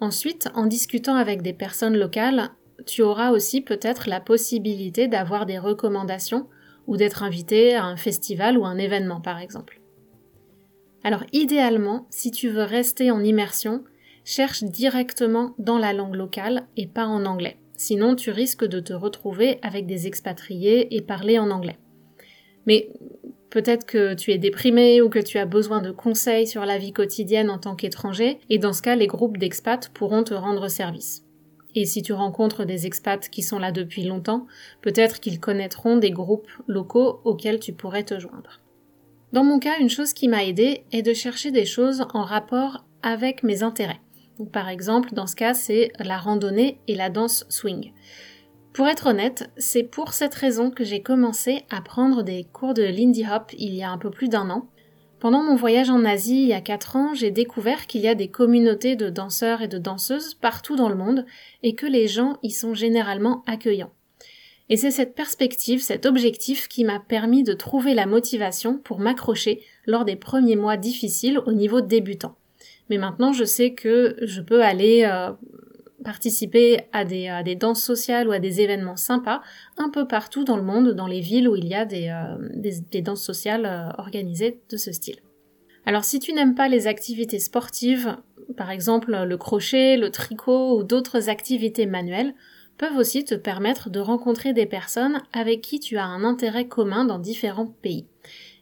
Ensuite, 0.00 0.48
en 0.54 0.66
discutant 0.66 1.14
avec 1.14 1.42
des 1.42 1.52
personnes 1.52 1.96
locales, 1.96 2.50
tu 2.84 3.02
auras 3.02 3.30
aussi 3.30 3.62
peut-être 3.62 4.08
la 4.08 4.20
possibilité 4.20 5.08
d'avoir 5.08 5.46
des 5.46 5.58
recommandations 5.58 6.48
ou 6.86 6.96
d'être 6.96 7.22
invité 7.22 7.74
à 7.74 7.84
un 7.84 7.96
festival 7.96 8.58
ou 8.58 8.66
un 8.66 8.76
événement 8.76 9.20
par 9.20 9.38
exemple. 9.38 9.80
Alors 11.02 11.24
idéalement, 11.32 12.06
si 12.10 12.30
tu 12.30 12.48
veux 12.48 12.62
rester 12.62 13.10
en 13.10 13.22
immersion, 13.22 13.84
cherche 14.26 14.64
directement 14.64 15.54
dans 15.56 15.78
la 15.78 15.92
langue 15.92 16.16
locale 16.16 16.66
et 16.76 16.88
pas 16.88 17.06
en 17.06 17.24
anglais. 17.24 17.58
Sinon, 17.76 18.16
tu 18.16 18.30
risques 18.30 18.64
de 18.64 18.80
te 18.80 18.92
retrouver 18.92 19.60
avec 19.62 19.86
des 19.86 20.08
expatriés 20.08 20.94
et 20.96 21.00
parler 21.00 21.38
en 21.38 21.50
anglais. 21.50 21.78
Mais 22.66 22.90
peut-être 23.50 23.86
que 23.86 24.14
tu 24.14 24.32
es 24.32 24.38
déprimé 24.38 25.00
ou 25.00 25.08
que 25.08 25.20
tu 25.20 25.38
as 25.38 25.46
besoin 25.46 25.80
de 25.80 25.92
conseils 25.92 26.48
sur 26.48 26.66
la 26.66 26.76
vie 26.76 26.92
quotidienne 26.92 27.50
en 27.50 27.58
tant 27.58 27.76
qu'étranger, 27.76 28.40
et 28.50 28.58
dans 28.58 28.72
ce 28.72 28.82
cas, 28.82 28.96
les 28.96 29.06
groupes 29.06 29.38
d'expats 29.38 29.88
pourront 29.94 30.24
te 30.24 30.34
rendre 30.34 30.68
service. 30.68 31.22
Et 31.76 31.84
si 31.84 32.02
tu 32.02 32.12
rencontres 32.12 32.64
des 32.64 32.86
expats 32.86 33.28
qui 33.28 33.42
sont 33.42 33.60
là 33.60 33.70
depuis 33.70 34.02
longtemps, 34.02 34.46
peut-être 34.82 35.20
qu'ils 35.20 35.38
connaîtront 35.38 35.98
des 35.98 36.10
groupes 36.10 36.50
locaux 36.66 37.20
auxquels 37.24 37.60
tu 37.60 37.72
pourrais 37.72 38.02
te 38.02 38.18
joindre. 38.18 38.60
Dans 39.32 39.44
mon 39.44 39.60
cas, 39.60 39.78
une 39.78 39.90
chose 39.90 40.14
qui 40.14 40.26
m'a 40.26 40.44
aidé 40.44 40.82
est 40.90 41.02
de 41.02 41.14
chercher 41.14 41.52
des 41.52 41.66
choses 41.66 42.04
en 42.12 42.22
rapport 42.22 42.86
avec 43.02 43.44
mes 43.44 43.62
intérêts. 43.62 44.00
Par 44.52 44.68
exemple, 44.68 45.14
dans 45.14 45.26
ce 45.26 45.36
cas, 45.36 45.54
c'est 45.54 45.92
la 45.98 46.18
randonnée 46.18 46.80
et 46.88 46.94
la 46.94 47.10
danse 47.10 47.46
swing. 47.48 47.92
Pour 48.72 48.88
être 48.88 49.06
honnête, 49.06 49.50
c'est 49.56 49.84
pour 49.84 50.12
cette 50.12 50.34
raison 50.34 50.70
que 50.70 50.84
j'ai 50.84 51.00
commencé 51.00 51.64
à 51.70 51.80
prendre 51.80 52.22
des 52.22 52.44
cours 52.44 52.74
de 52.74 52.82
Lindy 52.82 53.24
Hop 53.26 53.52
il 53.56 53.74
y 53.74 53.82
a 53.82 53.90
un 53.90 53.96
peu 53.96 54.10
plus 54.10 54.28
d'un 54.28 54.50
an. 54.50 54.68
Pendant 55.18 55.42
mon 55.42 55.56
voyage 55.56 55.88
en 55.88 56.04
Asie 56.04 56.42
il 56.42 56.48
y 56.48 56.52
a 56.52 56.60
4 56.60 56.96
ans, 56.96 57.14
j'ai 57.14 57.30
découvert 57.30 57.86
qu'il 57.86 58.02
y 58.02 58.08
a 58.08 58.14
des 58.14 58.28
communautés 58.28 58.94
de 58.94 59.08
danseurs 59.08 59.62
et 59.62 59.68
de 59.68 59.78
danseuses 59.78 60.34
partout 60.34 60.76
dans 60.76 60.90
le 60.90 60.94
monde 60.94 61.24
et 61.62 61.74
que 61.74 61.86
les 61.86 62.06
gens 62.06 62.36
y 62.42 62.50
sont 62.50 62.74
généralement 62.74 63.42
accueillants. 63.46 63.92
Et 64.68 64.76
c'est 64.76 64.90
cette 64.90 65.14
perspective, 65.14 65.80
cet 65.80 66.04
objectif 66.04 66.68
qui 66.68 66.84
m'a 66.84 67.00
permis 67.00 67.44
de 67.44 67.54
trouver 67.54 67.94
la 67.94 68.04
motivation 68.04 68.76
pour 68.76 68.98
m'accrocher 68.98 69.62
lors 69.86 70.04
des 70.04 70.16
premiers 70.16 70.56
mois 70.56 70.76
difficiles 70.76 71.38
au 71.46 71.52
niveau 71.52 71.80
débutant. 71.80 72.36
Mais 72.90 72.98
maintenant, 72.98 73.32
je 73.32 73.44
sais 73.44 73.72
que 73.72 74.16
je 74.22 74.40
peux 74.40 74.62
aller 74.62 75.04
euh, 75.04 75.32
participer 76.04 76.82
à 76.92 77.04
des, 77.04 77.56
danses 77.56 77.82
sociales 77.82 78.28
ou 78.28 78.32
à 78.32 78.38
des 78.38 78.60
événements 78.60 78.96
sympas 78.96 79.42
un 79.76 79.90
peu 79.90 80.06
partout 80.06 80.44
dans 80.44 80.56
le 80.56 80.62
monde, 80.62 80.92
dans 80.92 81.08
les 81.08 81.20
villes 81.20 81.48
où 81.48 81.56
il 81.56 81.66
y 81.66 81.74
a 81.74 81.84
des, 81.84 82.08
euh, 82.08 83.00
danses 83.02 83.24
sociales 83.24 83.66
euh, 83.66 83.88
organisées 83.98 84.60
de 84.70 84.76
ce 84.76 84.92
style. 84.92 85.16
Alors 85.84 86.04
si 86.04 86.20
tu 86.20 86.32
n'aimes 86.32 86.54
pas 86.54 86.68
les 86.68 86.86
activités 86.86 87.38
sportives, 87.38 88.16
par 88.56 88.70
exemple 88.70 89.16
le 89.16 89.36
crochet, 89.36 89.96
le 89.96 90.10
tricot 90.10 90.78
ou 90.78 90.84
d'autres 90.84 91.28
activités 91.28 91.86
manuelles, 91.86 92.34
peuvent 92.78 92.96
aussi 92.96 93.24
te 93.24 93.34
permettre 93.34 93.90
de 93.90 94.00
rencontrer 94.00 94.52
des 94.52 94.66
personnes 94.66 95.22
avec 95.32 95.60
qui 95.60 95.80
tu 95.80 95.96
as 95.96 96.04
un 96.04 96.24
intérêt 96.24 96.68
commun 96.68 97.04
dans 97.04 97.18
différents 97.18 97.74
pays. 97.82 98.06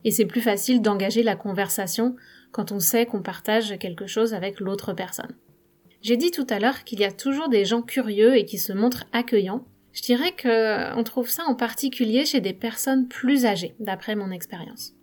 Et 0.05 0.11
c'est 0.11 0.27
plus 0.27 0.41
facile 0.41 0.83
d'engager 0.83 1.23
la 1.23 1.37
conversation 1.37 2.15
quand 2.55 2.71
on 2.71 2.79
sait 2.79 3.05
qu'on 3.05 3.21
partage 3.21 3.77
quelque 3.81 4.07
chose 4.07 4.33
avec 4.33 4.61
l'autre 4.61 4.93
personne. 4.93 5.35
J'ai 6.03 6.17
dit 6.17 6.31
tout 6.31 6.47
à 6.49 6.61
l'heure 6.61 6.85
qu'il 6.85 7.01
y 7.01 7.05
a 7.05 7.11
toujours 7.11 7.49
des 7.49 7.65
gens 7.65 7.83
curieux 7.83 8.37
et 8.37 8.45
qui 8.45 8.59
se 8.59 8.73
montrent 8.73 9.07
accueillants. 9.13 9.65
Je 9.93 10.03
dirais 10.03 10.33
que 10.33 10.97
on 10.97 11.03
trouve 11.03 11.29
ça 11.29 11.43
en 11.47 11.57
particulier 11.57 12.25
chez 12.25 12.41
des 12.41 12.53
personnes 12.53 13.09
plus 13.09 13.45
âgées, 13.45 13.75
d'après 13.81 14.15
mon 14.15 14.31
expérience. 14.31 14.95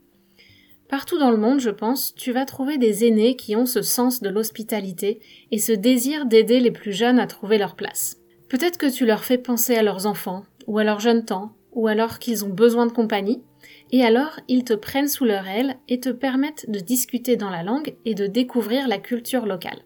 Partout 0.88 1.20
dans 1.20 1.30
le 1.30 1.38
monde, 1.38 1.60
je 1.60 1.70
pense, 1.70 2.16
tu 2.16 2.32
vas 2.32 2.46
trouver 2.46 2.78
des 2.78 3.06
aînés 3.06 3.36
qui 3.36 3.58
ont 3.58 3.66
ce 3.66 3.82
sens 3.82 4.22
de 4.22 4.30
l'hospitalité 4.30 5.20
et 5.52 5.60
ce 5.60 5.74
désir 5.74 6.26
d'aider 6.26 6.62
les 6.62 6.72
plus 6.72 6.94
jeunes 6.94 7.20
à 7.20 7.28
trouver 7.28 7.58
leur 7.58 7.76
place. 7.76 8.18
Peut-être 8.48 8.78
que 8.78 8.92
tu 8.92 9.06
leur 9.06 9.26
fais 9.26 9.38
penser 9.38 9.76
à 9.76 9.84
leurs 9.84 10.06
enfants, 10.06 10.46
ou 10.68 10.78
à 10.78 10.86
leur 10.86 11.02
jeune 11.02 11.26
temps, 11.26 11.52
ou 11.74 11.88
alors 11.88 12.20
qu'ils 12.20 12.46
ont 12.46 12.50
besoin 12.50 12.86
de 12.86 12.92
compagnie, 12.94 13.44
et 13.92 14.04
alors 14.04 14.40
ils 14.48 14.64
te 14.64 14.74
prennent 14.74 15.08
sous 15.08 15.26
leur 15.26 15.48
aile 15.48 15.76
et 15.88 16.00
te 16.00 16.10
permettent 16.10 16.70
de 16.70 16.80
discuter 16.80 17.36
dans 17.36 17.50
la 17.50 17.64
langue 17.64 17.96
et 18.06 18.16
de 18.16 18.28
découvrir 18.28 18.88
la 18.88 18.98
culture 18.98 19.46
locale. 19.46 19.84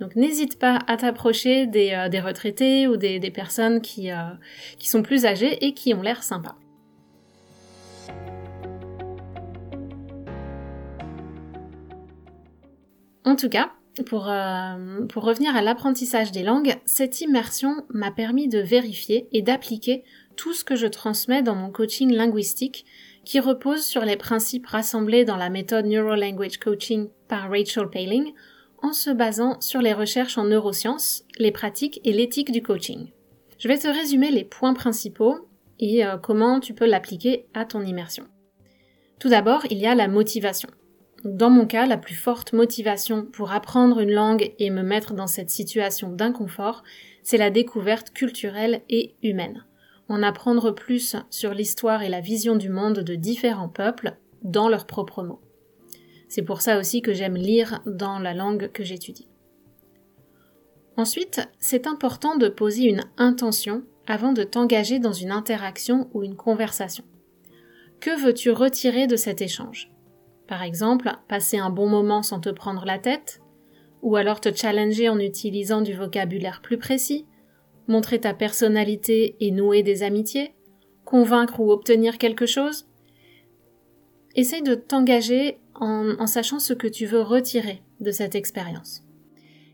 Donc 0.00 0.14
n'hésite 0.14 0.58
pas 0.58 0.78
à 0.86 0.96
t'approcher 0.96 1.66
des, 1.66 1.90
euh, 1.92 2.22
retraités 2.22 2.86
ou 2.86 2.96
des, 2.96 3.18
personnes 3.30 3.80
qui, 3.80 4.12
euh, 4.12 4.16
qui 4.78 4.88
sont 4.88 5.02
plus 5.02 5.26
âgées 5.26 5.64
et 5.64 5.74
qui 5.74 5.92
ont 5.92 6.02
l'air 6.02 6.22
sympas. 6.22 6.56
En 13.24 13.36
tout 13.36 13.48
cas, 13.48 13.72
pour, 14.04 14.28
euh, 14.28 15.04
pour 15.06 15.24
revenir 15.24 15.56
à 15.56 15.62
l'apprentissage 15.62 16.32
des 16.32 16.42
langues, 16.42 16.76
cette 16.84 17.20
immersion 17.20 17.84
m'a 17.90 18.10
permis 18.10 18.48
de 18.48 18.58
vérifier 18.58 19.28
et 19.32 19.42
d'appliquer 19.42 20.04
tout 20.36 20.54
ce 20.54 20.64
que 20.64 20.76
je 20.76 20.86
transmets 20.86 21.42
dans 21.42 21.54
mon 21.54 21.70
coaching 21.70 22.12
linguistique 22.12 22.86
qui 23.28 23.40
repose 23.40 23.84
sur 23.84 24.06
les 24.06 24.16
principes 24.16 24.66
rassemblés 24.66 25.26
dans 25.26 25.36
la 25.36 25.50
méthode 25.50 25.84
Neuro 25.84 26.14
Language 26.14 26.56
Coaching 26.56 27.10
par 27.28 27.50
Rachel 27.50 27.90
Paling 27.90 28.32
en 28.82 28.94
se 28.94 29.10
basant 29.10 29.60
sur 29.60 29.82
les 29.82 29.92
recherches 29.92 30.38
en 30.38 30.44
neurosciences, 30.44 31.24
les 31.38 31.52
pratiques 31.52 32.00
et 32.04 32.14
l'éthique 32.14 32.50
du 32.50 32.62
coaching. 32.62 33.08
Je 33.58 33.68
vais 33.68 33.76
te 33.76 33.86
résumer 33.86 34.30
les 34.30 34.44
points 34.44 34.72
principaux 34.72 35.46
et 35.78 36.06
euh, 36.06 36.16
comment 36.16 36.58
tu 36.58 36.72
peux 36.72 36.86
l'appliquer 36.86 37.44
à 37.52 37.66
ton 37.66 37.82
immersion. 37.82 38.24
Tout 39.20 39.28
d'abord, 39.28 39.66
il 39.68 39.76
y 39.76 39.86
a 39.86 39.94
la 39.94 40.08
motivation. 40.08 40.70
Dans 41.22 41.50
mon 41.50 41.66
cas, 41.66 41.84
la 41.84 41.98
plus 41.98 42.14
forte 42.14 42.54
motivation 42.54 43.26
pour 43.26 43.52
apprendre 43.52 44.00
une 44.00 44.12
langue 44.12 44.54
et 44.58 44.70
me 44.70 44.82
mettre 44.82 45.12
dans 45.12 45.26
cette 45.26 45.50
situation 45.50 46.08
d'inconfort, 46.10 46.82
c'est 47.22 47.36
la 47.36 47.50
découverte 47.50 48.10
culturelle 48.10 48.80
et 48.88 49.16
humaine. 49.22 49.66
En 50.08 50.22
apprendre 50.22 50.70
plus 50.70 51.16
sur 51.30 51.52
l'histoire 51.52 52.02
et 52.02 52.08
la 52.08 52.20
vision 52.20 52.56
du 52.56 52.70
monde 52.70 53.00
de 53.00 53.14
différents 53.14 53.68
peuples 53.68 54.16
dans 54.42 54.68
leurs 54.68 54.86
propres 54.86 55.22
mots. 55.22 55.42
C'est 56.28 56.42
pour 56.42 56.60
ça 56.60 56.78
aussi 56.78 57.02
que 57.02 57.12
j'aime 57.12 57.36
lire 57.36 57.80
dans 57.86 58.18
la 58.18 58.34
langue 58.34 58.70
que 58.72 58.84
j'étudie. 58.84 59.28
Ensuite, 60.96 61.48
c'est 61.60 61.86
important 61.86 62.36
de 62.36 62.48
poser 62.48 62.84
une 62.84 63.04
intention 63.18 63.84
avant 64.06 64.32
de 64.32 64.42
t'engager 64.42 64.98
dans 64.98 65.12
une 65.12 65.30
interaction 65.30 66.10
ou 66.12 66.24
une 66.24 66.36
conversation. 66.36 67.04
Que 68.00 68.20
veux-tu 68.20 68.50
retirer 68.50 69.06
de 69.06 69.16
cet 69.16 69.40
échange? 69.40 69.92
Par 70.48 70.62
exemple, 70.62 71.10
passer 71.28 71.58
un 71.58 71.70
bon 71.70 71.88
moment 71.88 72.22
sans 72.22 72.40
te 72.40 72.48
prendre 72.48 72.84
la 72.84 72.98
tête, 72.98 73.42
ou 74.02 74.16
alors 74.16 74.40
te 74.40 74.52
challenger 74.52 75.08
en 75.08 75.18
utilisant 75.18 75.82
du 75.82 75.92
vocabulaire 75.92 76.62
plus 76.62 76.78
précis, 76.78 77.26
Montrer 77.88 78.20
ta 78.20 78.34
personnalité 78.34 79.36
et 79.40 79.50
nouer 79.50 79.82
des 79.82 80.02
amitiés 80.02 80.52
Convaincre 81.04 81.58
ou 81.60 81.72
obtenir 81.72 82.18
quelque 82.18 82.46
chose 82.46 82.86
Essaye 84.34 84.62
de 84.62 84.74
t'engager 84.74 85.58
en, 85.74 86.26
sachant 86.26 86.58
ce 86.58 86.74
que 86.74 86.86
tu 86.86 87.06
veux 87.06 87.22
retirer 87.22 87.82
de 88.00 88.10
cette 88.10 88.34
expérience. 88.34 89.02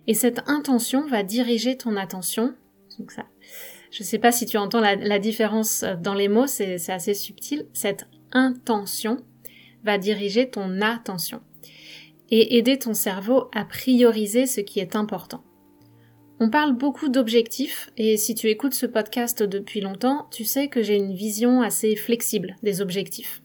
Et 0.07 0.15
cette 0.15 0.49
intention 0.49 1.07
va 1.07 1.23
diriger 1.23 1.77
ton 1.77 1.97
attention. 1.97 2.55
Je 3.91 4.03
ne 4.03 4.05
sais 4.05 4.19
pas 4.19 4.33
si 4.33 4.47
tu 4.47 4.57
entends 4.57 4.81
la 4.81 5.19
différence 5.19 5.85
dans 6.01 6.15
les 6.15 6.29
mots, 6.29 6.47
c'est 6.47 6.89
assez 6.89 7.15
subtil. 7.15 7.67
Cette 7.73 8.07
intention 8.33 9.19
va 9.83 9.99
diriger 9.99 10.49
ton 10.49 10.81
attention 10.81 11.41
et 12.31 12.57
aider 12.57 12.79
ton 12.79 12.95
cerveau 12.95 13.49
à 13.53 13.65
prioriser 13.65 14.47
ce 14.47 14.61
qui 14.61 14.81
est 14.81 14.97
important. 14.97 15.45
On 16.41 16.51
parle 16.51 16.73
beaucoup 16.73 17.09
d'objectifs 17.09 17.91
et 17.97 18.17
si 18.17 18.35
tu 18.35 18.49
écoutes 18.49 18.75
ce 18.75 18.87
podcast 18.87 19.43
depuis 19.43 19.81
longtemps, 19.81 20.27
tu 20.33 20.45
sais 20.45 20.69
que 20.69 20.83
j'ai 20.83 20.97
une 20.97 21.15
vision 21.15 21.63
assez 21.63 21.95
flexible 21.95 22.57
des 22.65 22.81
objectifs. 22.81 23.41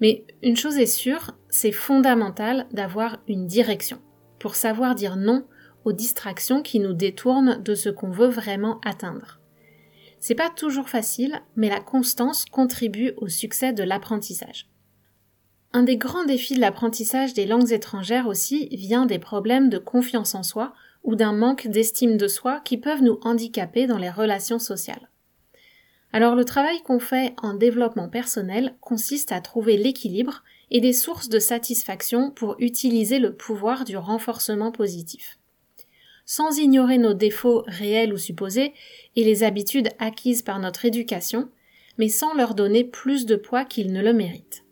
Mais 0.00 0.24
une 0.42 0.56
chose 0.56 0.78
est 0.78 0.86
sûre, 0.86 1.32
c'est 1.48 1.72
fondamental 1.72 2.66
d'avoir 2.72 3.18
une 3.26 3.46
direction 3.46 4.00
pour 4.38 4.54
savoir 4.54 4.94
dire 4.94 5.16
non 5.16 5.46
aux 5.84 5.92
distractions 5.92 6.62
qui 6.62 6.78
nous 6.78 6.92
détournent 6.92 7.62
de 7.62 7.74
ce 7.74 7.88
qu'on 7.88 8.10
veut 8.10 8.28
vraiment 8.28 8.80
atteindre. 8.84 9.40
C'est 10.18 10.34
pas 10.34 10.50
toujours 10.50 10.90
facile, 10.90 11.40
mais 11.56 11.70
la 11.70 11.80
constance 11.80 12.44
contribue 12.44 13.12
au 13.16 13.28
succès 13.28 13.72
de 13.72 13.82
l'apprentissage. 13.82 14.68
Un 15.72 15.84
des 15.84 15.96
grands 15.96 16.24
défis 16.24 16.54
de 16.54 16.60
l'apprentissage 16.60 17.32
des 17.32 17.46
langues 17.46 17.72
étrangères 17.72 18.26
aussi 18.26 18.68
vient 18.72 19.06
des 19.06 19.18
problèmes 19.18 19.70
de 19.70 19.78
confiance 19.78 20.34
en 20.34 20.42
soi 20.42 20.74
ou 21.02 21.14
d'un 21.16 21.32
manque 21.32 21.66
d'estime 21.66 22.16
de 22.16 22.28
soi 22.28 22.60
qui 22.64 22.76
peuvent 22.76 23.02
nous 23.02 23.18
handicaper 23.22 23.86
dans 23.86 23.98
les 23.98 24.10
relations 24.10 24.58
sociales. 24.58 25.10
Alors 26.12 26.34
le 26.34 26.44
travail 26.44 26.82
qu'on 26.82 26.98
fait 26.98 27.34
en 27.42 27.54
développement 27.54 28.08
personnel 28.08 28.76
consiste 28.80 29.32
à 29.32 29.40
trouver 29.40 29.76
l'équilibre 29.76 30.42
et 30.70 30.80
des 30.80 30.92
sources 30.92 31.28
de 31.28 31.38
satisfaction 31.38 32.30
pour 32.30 32.56
utiliser 32.58 33.18
le 33.18 33.34
pouvoir 33.34 33.84
du 33.84 33.96
renforcement 33.96 34.72
positif. 34.72 35.38
Sans 36.26 36.58
ignorer 36.58 36.98
nos 36.98 37.14
défauts 37.14 37.64
réels 37.66 38.12
ou 38.12 38.18
supposés 38.18 38.72
et 39.16 39.24
les 39.24 39.42
habitudes 39.42 39.88
acquises 39.98 40.42
par 40.42 40.58
notre 40.58 40.84
éducation, 40.84 41.48
mais 41.98 42.08
sans 42.08 42.34
leur 42.34 42.54
donner 42.54 42.84
plus 42.84 43.26
de 43.26 43.36
poids 43.36 43.64
qu'ils 43.64 43.92
ne 43.92 44.02
le 44.02 44.12
méritent. 44.12 44.64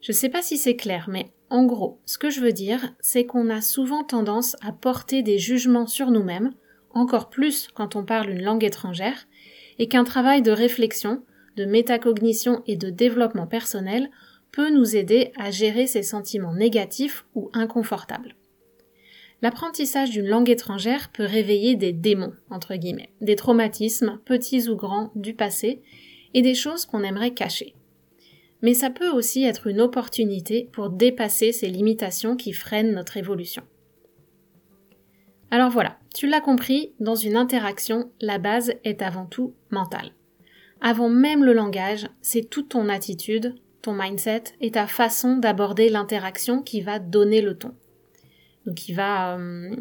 Je 0.00 0.12
sais 0.12 0.28
pas 0.28 0.42
si 0.42 0.56
c'est 0.56 0.76
clair, 0.76 1.06
mais 1.08 1.32
en 1.50 1.64
gros, 1.64 2.00
ce 2.06 2.16
que 2.16 2.30
je 2.30 2.40
veux 2.40 2.52
dire, 2.52 2.94
c'est 3.00 3.26
qu'on 3.26 3.50
a 3.50 3.60
souvent 3.60 4.04
tendance 4.04 4.56
à 4.62 4.72
porter 4.72 5.22
des 5.22 5.38
jugements 5.38 5.88
sur 5.88 6.12
nous-mêmes, 6.12 6.52
encore 6.90 7.28
plus 7.28 7.68
quand 7.74 7.96
on 7.96 8.04
parle 8.04 8.30
une 8.30 8.42
langue 8.42 8.64
étrangère, 8.64 9.26
et 9.78 9.88
qu'un 9.88 10.04
travail 10.04 10.42
de 10.42 10.52
réflexion, 10.52 11.22
de 11.56 11.64
métacognition 11.64 12.62
et 12.68 12.76
de 12.76 12.88
développement 12.88 13.48
personnel 13.48 14.10
peut 14.52 14.70
nous 14.70 14.96
aider 14.96 15.32
à 15.36 15.50
gérer 15.50 15.88
ces 15.88 16.04
sentiments 16.04 16.54
négatifs 16.54 17.26
ou 17.34 17.50
inconfortables. 17.52 18.36
L'apprentissage 19.42 20.10
d'une 20.10 20.28
langue 20.28 20.50
étrangère 20.50 21.10
peut 21.10 21.24
réveiller 21.24 21.74
des 21.74 21.92
démons, 21.92 22.34
entre 22.50 22.76
guillemets, 22.76 23.10
des 23.20 23.36
traumatismes, 23.36 24.20
petits 24.24 24.68
ou 24.68 24.76
grands, 24.76 25.10
du 25.16 25.34
passé, 25.34 25.82
et 26.34 26.42
des 26.42 26.54
choses 26.54 26.86
qu'on 26.86 27.02
aimerait 27.02 27.34
cacher 27.34 27.74
mais 28.62 28.74
ça 28.74 28.90
peut 28.90 29.10
aussi 29.10 29.44
être 29.44 29.66
une 29.66 29.80
opportunité 29.80 30.68
pour 30.72 30.90
dépasser 30.90 31.52
ces 31.52 31.68
limitations 31.68 32.36
qui 32.36 32.52
freinent 32.52 32.92
notre 32.92 33.16
évolution. 33.16 33.62
Alors 35.50 35.70
voilà, 35.70 35.98
tu 36.14 36.28
l'as 36.28 36.40
compris, 36.40 36.92
dans 37.00 37.16
une 37.16 37.36
interaction, 37.36 38.10
la 38.20 38.38
base 38.38 38.72
est 38.84 39.02
avant 39.02 39.26
tout 39.26 39.54
mentale. 39.70 40.12
Avant 40.80 41.08
même 41.08 41.44
le 41.44 41.52
langage, 41.52 42.08
c'est 42.22 42.48
toute 42.48 42.70
ton 42.70 42.88
attitude, 42.88 43.54
ton 43.82 43.92
mindset 43.92 44.44
et 44.60 44.70
ta 44.70 44.86
façon 44.86 45.36
d'aborder 45.36 45.88
l'interaction 45.88 46.62
qui 46.62 46.80
va 46.80 46.98
donner 46.98 47.42
le 47.42 47.56
ton. 47.56 47.74
Donc 48.66 48.76
qui 48.76 48.92
va 48.92 49.36
euh, 49.36 49.74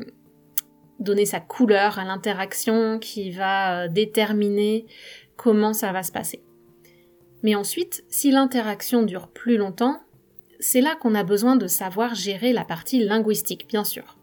donner 1.00 1.26
sa 1.26 1.40
couleur 1.40 2.00
à 2.00 2.06
l'interaction, 2.06 2.98
qui 3.00 3.32
va 3.32 3.84
euh, 3.84 3.88
déterminer 3.88 4.86
comment 5.36 5.74
ça 5.74 5.92
va 5.92 6.04
se 6.04 6.12
passer. 6.12 6.44
Mais 7.44 7.56
ensuite, 7.56 8.04
si 8.10 8.32
l'interaction 8.32 9.04
dure 9.04 9.30
plus 9.30 9.58
longtemps, 9.58 10.02
c'est 10.60 10.82
là 10.82 10.96
qu'on 10.96 11.16
a 11.16 11.24
besoin 11.24 11.56
de 11.56 11.68
savoir 11.68 12.16
gérer 12.16 12.52
la 12.52 12.66
partie 12.66 13.00
linguistique, 13.00 13.68
bien 13.68 13.84
sûr. 13.84 14.18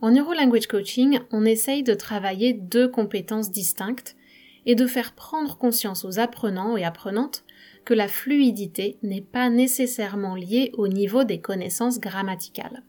En 0.00 0.10
Neuro-Language 0.10 0.66
Coaching, 0.66 1.20
on 1.32 1.44
essaye 1.44 1.82
de 1.82 1.94
travailler 1.94 2.52
deux 2.52 2.88
compétences 2.88 3.50
distinctes 3.50 4.16
et 4.66 4.74
de 4.74 4.86
faire 4.86 5.14
prendre 5.14 5.56
conscience 5.56 6.04
aux 6.04 6.18
apprenants 6.18 6.76
et 6.76 6.84
apprenantes 6.84 7.44
que 7.84 7.94
la 7.94 8.06
fluidité 8.06 8.98
n'est 9.02 9.22
pas 9.22 9.48
nécessairement 9.48 10.34
liée 10.34 10.72
au 10.74 10.88
niveau 10.88 11.24
des 11.24 11.40
connaissances 11.40 12.00
grammaticales. 12.00 12.82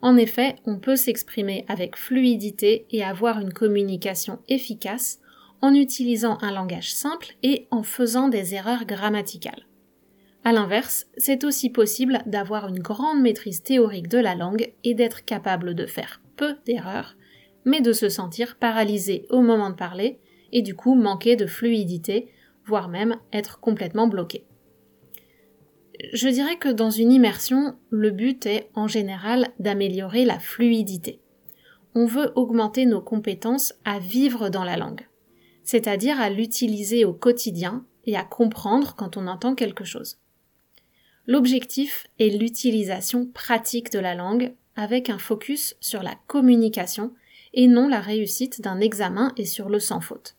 En 0.00 0.16
effet, 0.16 0.56
on 0.64 0.78
peut 0.78 0.96
s'exprimer 0.96 1.64
avec 1.68 1.96
fluidité 1.96 2.86
et 2.90 3.02
avoir 3.02 3.40
une 3.40 3.52
communication 3.52 4.38
efficace 4.48 5.20
en 5.60 5.74
utilisant 5.74 6.38
un 6.40 6.52
langage 6.52 6.92
simple 6.92 7.34
et 7.42 7.66
en 7.70 7.82
faisant 7.82 8.28
des 8.28 8.54
erreurs 8.54 8.84
grammaticales. 8.84 9.66
À 10.44 10.52
l'inverse, 10.52 11.06
c'est 11.16 11.44
aussi 11.44 11.68
possible 11.70 12.22
d'avoir 12.26 12.68
une 12.68 12.78
grande 12.78 13.20
maîtrise 13.20 13.62
théorique 13.62 14.08
de 14.08 14.18
la 14.18 14.34
langue 14.34 14.72
et 14.84 14.94
d'être 14.94 15.24
capable 15.24 15.74
de 15.74 15.86
faire 15.86 16.22
peu 16.36 16.54
d'erreurs, 16.64 17.16
mais 17.64 17.80
de 17.80 17.92
se 17.92 18.08
sentir 18.08 18.56
paralysé 18.56 19.26
au 19.30 19.42
moment 19.42 19.70
de 19.70 19.74
parler 19.74 20.20
et 20.52 20.62
du 20.62 20.74
coup 20.74 20.94
manquer 20.94 21.36
de 21.36 21.46
fluidité, 21.46 22.30
voire 22.64 22.88
même 22.88 23.16
être 23.32 23.60
complètement 23.60 24.06
bloqué. 24.06 24.44
Je 26.12 26.28
dirais 26.28 26.56
que 26.56 26.68
dans 26.68 26.90
une 26.90 27.12
immersion, 27.12 27.76
le 27.90 28.10
but 28.10 28.46
est 28.46 28.70
en 28.74 28.86
général 28.86 29.48
d'améliorer 29.58 30.24
la 30.24 30.38
fluidité. 30.38 31.20
On 31.96 32.06
veut 32.06 32.30
augmenter 32.36 32.86
nos 32.86 33.00
compétences 33.00 33.74
à 33.84 33.98
vivre 33.98 34.48
dans 34.48 34.64
la 34.64 34.76
langue 34.76 35.07
c'est-à-dire 35.68 36.18
à, 36.18 36.30
l'utiliser 36.30 37.04
au 37.04 37.12
quotidien 37.12 37.84
et 38.06 38.16
à 38.16 38.24
comprendre 38.24 38.94
quand 38.96 39.18
on 39.18 39.26
entend 39.26 39.54
quelque 39.54 39.84
chose. 39.84 40.16
L'objectif 41.26 42.06
est 42.18 42.30
l'utilisation 42.30 43.26
pratique 43.26 43.92
de 43.92 43.98
la 43.98 44.14
langue 44.14 44.54
avec 44.76 45.10
un 45.10 45.18
focus 45.18 45.76
sur 45.80 46.02
la 46.02 46.14
communication 46.26 47.12
et 47.52 47.66
non 47.66 47.86
la 47.86 48.00
réussite 48.00 48.62
d'un 48.62 48.80
examen 48.80 49.34
et 49.36 49.44
sur 49.44 49.68
le 49.68 49.78
sans 49.78 50.00
faute. 50.00 50.36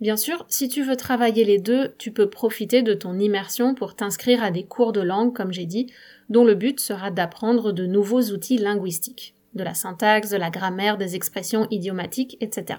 Bien 0.00 0.16
sûr, 0.16 0.46
si 0.48 0.68
tu 0.68 0.84
veux 0.84 0.94
travailler 0.94 1.44
les 1.44 1.58
deux, 1.58 1.96
tu 1.98 2.12
peux 2.12 2.30
profiter 2.30 2.82
de 2.82 2.94
ton 2.94 3.18
immersion 3.18 3.74
pour 3.74 3.96
t'inscrire 3.96 4.44
à 4.44 4.52
des 4.52 4.62
cours 4.62 4.92
de 4.92 5.00
langue, 5.00 5.34
comme 5.34 5.52
j'ai 5.52 5.66
dit, 5.66 5.92
dont 6.28 6.44
le 6.44 6.54
but 6.54 6.78
sera 6.78 7.10
d'apprendre 7.10 7.72
de 7.72 7.86
nouveaux 7.86 8.22
outils 8.30 8.58
linguistiques, 8.58 9.34
de 9.54 9.64
la 9.64 9.74
syntaxe, 9.74 10.30
de 10.30 10.36
la 10.36 10.50
grammaire, 10.50 10.96
des 10.96 11.16
expressions 11.16 11.66
idiomatiques, 11.70 12.36
etc 12.40 12.78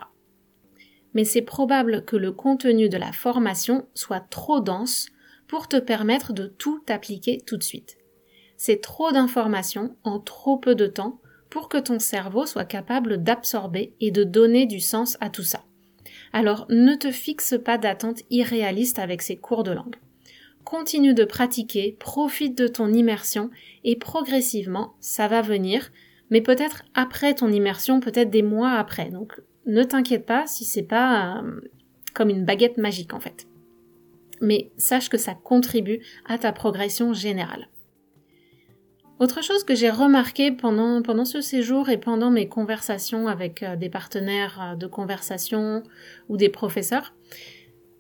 mais 1.14 1.24
c'est 1.24 1.42
probable 1.42 2.06
que 2.06 2.16
le 2.16 2.32
contenu 2.32 2.90
de 2.90 2.98
la 2.98 3.12
formation 3.12 3.88
soit 3.94 4.26
trop 4.30 4.60
dense 4.60 5.08
pour 5.48 5.68
te 5.68 5.78
permettre 5.78 6.34
de 6.34 6.48
tout 6.48 6.82
appliquer 6.90 7.40
tout 7.46 7.58
de 7.58 7.64
suite. 7.64 7.98
C'est 8.58 8.82
trop 8.82 9.12
d'informations 9.12 9.96
en 10.04 10.20
trop 10.20 10.58
peu 10.58 10.76
de 10.76 10.88
temps 10.88 11.20
pour 11.50 11.70
que 11.70 11.78
ton 11.78 12.00
cerveau 12.00 12.46
soit 12.46 12.66
capable 12.66 13.22
d'absorber 13.22 13.94
et 14.00 14.10
de 14.10 14.24
donner 14.24 14.66
du 14.66 14.80
sens 14.80 15.18
à 15.22 15.30
tout 15.30 15.44
ça. 15.44 15.64
Alors 16.32 16.66
ne 16.70 16.96
te 16.96 17.12
fixe 17.12 17.56
pas 17.64 17.78
d'attente 17.78 18.24
irréaliste 18.32 18.98
avec 18.98 19.22
ces 19.22 19.36
cours 19.36 19.64
de 19.64 19.72
langue. 19.72 19.98
Continue 20.64 21.14
de 21.14 21.26
pratiquer, 21.26 21.96
profite 22.00 22.58
de 22.58 22.68
ton 22.68 22.92
immersion 22.92 23.52
et 23.84 23.96
progressivement 23.96 24.96
ça 25.00 25.28
va 25.28 25.42
venir, 25.42 25.92
mais 26.30 26.42
peut-être 26.42 26.84
après 26.96 27.36
ton 27.36 27.52
immersion, 27.52 28.00
peut-être 28.00 28.32
des 28.32 28.42
mois 28.42 28.72
après. 28.72 29.12
Ne 29.66 29.84
t'inquiète 29.84 30.26
pas 30.26 30.48
si 30.48 30.66
c'est 30.66 30.84
pas 30.84 31.38
euh, 31.38 31.62
comme 32.14 32.30
une 32.30 32.46
baguette 32.46 32.78
magique 32.78 33.14
en 33.14 33.20
fait. 33.20 33.48
Mais 34.42 34.72
sache 34.78 35.10
que 35.10 35.18
ça 35.18 35.34
contribue 35.34 36.00
à 36.26 36.38
ta 36.38 36.52
progression 36.52 37.14
générale. 37.14 37.70
Autre 39.20 39.44
chose 39.44 39.64
que 39.64 39.76
j'ai 39.76 39.90
remarqué 39.90 40.52
pendant, 40.52 41.02
pendant 41.02 41.24
ce 41.24 41.40
séjour 41.40 41.90
et 41.90 41.98
pendant 41.98 42.30
mes 42.30 42.50
conversations 42.50 43.28
avec 43.28 43.64
euh, 43.64 43.76
des 43.76 43.90
partenaires 43.90 44.60
euh, 44.62 44.76
de 44.76 44.88
conversation 44.88 45.84
ou 46.30 46.38
des 46.38 46.50
professeurs, 46.50 47.14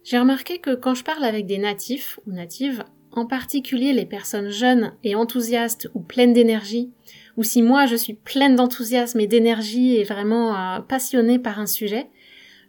j'ai 0.03 0.19
remarqué 0.19 0.57
que 0.59 0.75
quand 0.75 0.95
je 0.95 1.03
parle 1.03 1.23
avec 1.23 1.45
des 1.45 1.59
natifs 1.59 2.19
ou 2.27 2.31
natives, 2.33 2.83
en 3.11 3.25
particulier 3.25 3.93
les 3.93 4.05
personnes 4.05 4.49
jeunes 4.49 4.93
et 5.03 5.15
enthousiastes 5.15 5.89
ou 5.93 6.01
pleines 6.01 6.33
d'énergie, 6.33 6.91
ou 7.37 7.43
si 7.43 7.61
moi 7.61 7.85
je 7.85 7.95
suis 7.95 8.13
pleine 8.13 8.55
d'enthousiasme 8.55 9.19
et 9.19 9.27
d'énergie 9.27 9.95
et 9.95 10.03
vraiment 10.03 10.55
euh, 10.55 10.79
passionnée 10.79 11.39
par 11.39 11.59
un 11.59 11.65
sujet, 11.65 12.07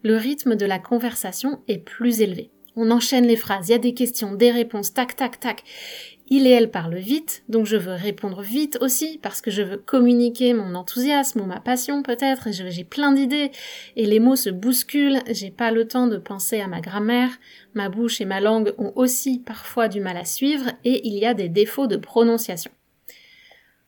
le 0.02 0.16
rythme 0.16 0.54
de 0.54 0.66
la 0.66 0.78
conversation 0.78 1.60
est 1.68 1.78
plus 1.78 2.20
élevé. 2.20 2.50
On 2.76 2.90
enchaîne 2.90 3.26
les 3.26 3.36
phrases, 3.36 3.68
il 3.68 3.72
y 3.72 3.74
a 3.74 3.78
des 3.78 3.94
questions, 3.94 4.34
des 4.34 4.50
réponses, 4.50 4.92
tac, 4.92 5.14
tac, 5.14 5.38
tac. 5.38 5.62
Il 6.28 6.46
et 6.46 6.50
elle 6.50 6.70
parlent 6.70 6.96
vite, 6.96 7.44
donc 7.48 7.66
je 7.66 7.76
veux 7.76 7.92
répondre 7.92 8.42
vite 8.42 8.78
aussi, 8.80 9.20
parce 9.22 9.40
que 9.40 9.50
je 9.50 9.62
veux 9.62 9.76
communiquer 9.76 10.54
mon 10.54 10.74
enthousiasme 10.74 11.42
ou 11.42 11.44
ma 11.44 11.60
passion 11.60 12.02
peut-être, 12.02 12.48
j'ai 12.50 12.84
plein 12.84 13.12
d'idées, 13.12 13.52
et 13.94 14.06
les 14.06 14.18
mots 14.18 14.34
se 14.34 14.50
bousculent, 14.50 15.20
j'ai 15.30 15.50
pas 15.50 15.70
le 15.70 15.86
temps 15.86 16.06
de 16.06 16.16
penser 16.16 16.60
à 16.60 16.66
ma 16.66 16.80
grammaire, 16.80 17.30
ma 17.74 17.90
bouche 17.90 18.20
et 18.20 18.24
ma 18.24 18.40
langue 18.40 18.74
ont 18.78 18.92
aussi 18.96 19.38
parfois 19.38 19.88
du 19.88 20.00
mal 20.00 20.16
à 20.16 20.24
suivre, 20.24 20.70
et 20.84 21.06
il 21.06 21.14
y 21.14 21.26
a 21.26 21.34
des 21.34 21.50
défauts 21.50 21.86
de 21.86 21.96
prononciation. 21.96 22.72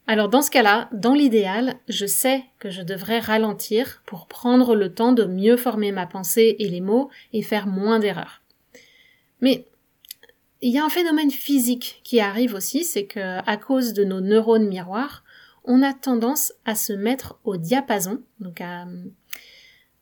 Alors 0.07 0.29
dans 0.29 0.43
ce 0.43 0.51
cas-là, 0.51 0.89
dans 0.93 1.15
l'idéal, 1.15 1.75
je 1.89 2.07
sais 2.07 2.45
que 2.61 2.71
je 2.71 2.83
devrais 2.83 3.19
ralentir 3.19 4.03
pour 4.07 4.29
prendre 4.29 4.77
le 4.77 4.95
temps 4.95 5.13
de 5.13 5.25
mieux 5.25 5.57
former 5.57 5.91
ma 5.91 6.07
pensée 6.07 6.57
et 6.59 6.69
les 6.69 6.81
mots 6.81 7.11
et 7.33 7.43
faire 7.43 7.67
moins 7.67 7.99
d'erreurs. 7.99 8.43
Mais 9.41 9.67
il 10.63 10.73
y 10.73 10.79
a 10.79 10.85
un 10.85 10.91
phénomène 10.91 11.31
physique 11.31 12.01
qui 12.05 12.21
arrive 12.21 12.55
aussi, 12.55 12.85
c'est 12.85 13.07
que 13.07 13.39
à 13.47 13.57
cause 13.57 13.93
de 13.93 14.05
nos 14.05 14.21
neurones 14.21 14.69
miroirs, 14.69 15.25
on 15.65 15.83
a 15.83 15.93
tendance 15.93 16.53
à 16.65 16.75
se 16.75 16.93
mettre 16.93 17.39
au 17.45 17.57
diapason, 17.57 18.23
donc 18.41 18.61
à, 18.61 18.87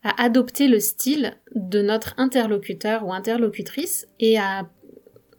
adopter 0.03 0.69
le 0.69 0.81
style 0.81 1.35
de 1.55 1.81
notre 1.81 2.15
interlocuteur 2.19 3.07
ou 3.07 3.15
interlocutrice 3.15 4.07
et 4.21 4.39
à 4.39 4.69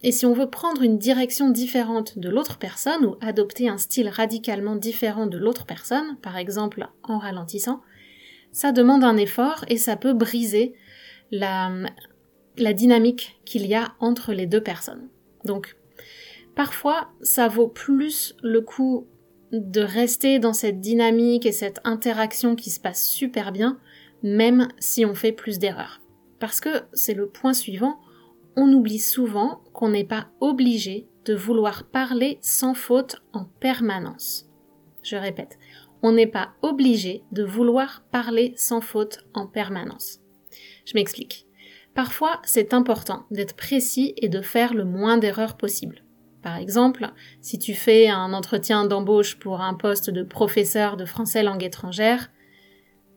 et 0.03 0.12
si 0.12 0.25
on 0.25 0.34
veut 0.34 0.49
prendre 0.49 0.81
une 0.81 0.97
direction 0.97 1.49
différente 1.49 2.19
de 2.19 2.29
l'autre 2.29 2.58
personne 2.58 3.05
ou 3.05 3.15
adopter 3.21 3.69
un 3.69 3.77
style 3.77 4.10
radicalement 4.10 4.75
différent 4.75 5.25
de 5.27 5.38
l'autre 5.38 5.65
personne, 5.65 6.17
par 6.21 6.38
exemple 6.38 6.88
en 7.03 7.17
ralentissant, 7.17 7.81
ça 8.51 8.71
demande 8.71 9.03
un 9.03 9.17
effort 9.17 9.65
et 9.67 9.77
ça 9.77 9.95
peut 9.95 10.13
briser 10.13 10.73
la, 11.31 11.71
dynamique 12.73 13.41
qu'il 13.45 13.65
y 13.65 13.75
a 13.75 13.93
entre 13.99 14.34
les 14.34 14.45
deux 14.45 14.62
personnes. 14.62 15.10
Donc, 15.43 15.75
parfois, 16.55 17.10
ça 17.21 17.47
vaut 17.47 17.67
plus 17.67 18.36
le 18.41 18.62
coup 18.62 19.08
de 19.51 19.81
rester 19.81 20.39
dans 20.39 20.53
cette 20.53 20.79
dynamique 20.79 21.45
et 21.45 21.51
cette 21.51 21.79
interaction 21.84 22.55
qui 22.55 22.69
se 22.69 22.79
passe 22.79 23.05
super 23.05 23.51
bien, 23.51 23.79
même 24.23 24.69
si 24.79 25.05
on 25.05 25.15
fait 25.15 25.31
plus 25.31 25.60
d'erreurs. 25.60 26.01
Parce 26.39 26.60
que 26.60 26.84
c'est 26.93 27.13
le 27.13 27.27
point 27.27 27.53
suivant, 27.53 27.99
on 28.55 28.71
oublie 28.71 28.99
souvent 28.99 29.61
qu'on 29.73 29.89
n'est 29.89 30.05
pas 30.05 30.27
obligé 30.39 31.07
de 31.25 31.33
vouloir 31.33 31.85
parler 31.85 32.37
sans 32.41 32.73
faute 32.73 33.21
en 33.33 33.45
permanence. 33.45 34.45
Je 35.03 35.15
répète, 35.15 35.57
on 36.01 36.11
n'est 36.11 36.27
pas 36.27 36.49
obligé 36.61 37.23
de 37.31 37.43
vouloir 37.43 38.03
parler 38.11 38.53
sans 38.57 38.81
faute 38.81 39.25
en 39.33 39.47
permanence. 39.47 40.19
Je 40.85 40.93
m'explique. 40.95 41.47
Parfois, 41.93 42.41
c'est 42.43 42.73
important 42.73 43.25
d'être 43.31 43.55
précis 43.55 44.13
et 44.17 44.29
de 44.29 44.41
faire 44.41 44.73
le 44.73 44.83
moins 44.83 45.17
d'erreurs 45.17 45.57
possible. 45.57 46.03
Par 46.41 46.57
exemple, 46.57 47.11
si 47.41 47.57
tu 47.57 47.73
fais 47.73 48.07
un 48.07 48.33
entretien 48.33 48.85
d'embauche 48.85 49.39
pour 49.39 49.61
un 49.61 49.73
poste 49.73 50.11
de 50.11 50.21
professeur 50.21 50.95
de 50.95 51.05
français 51.05 51.41
langue 51.41 51.63
étrangère, 51.63 52.29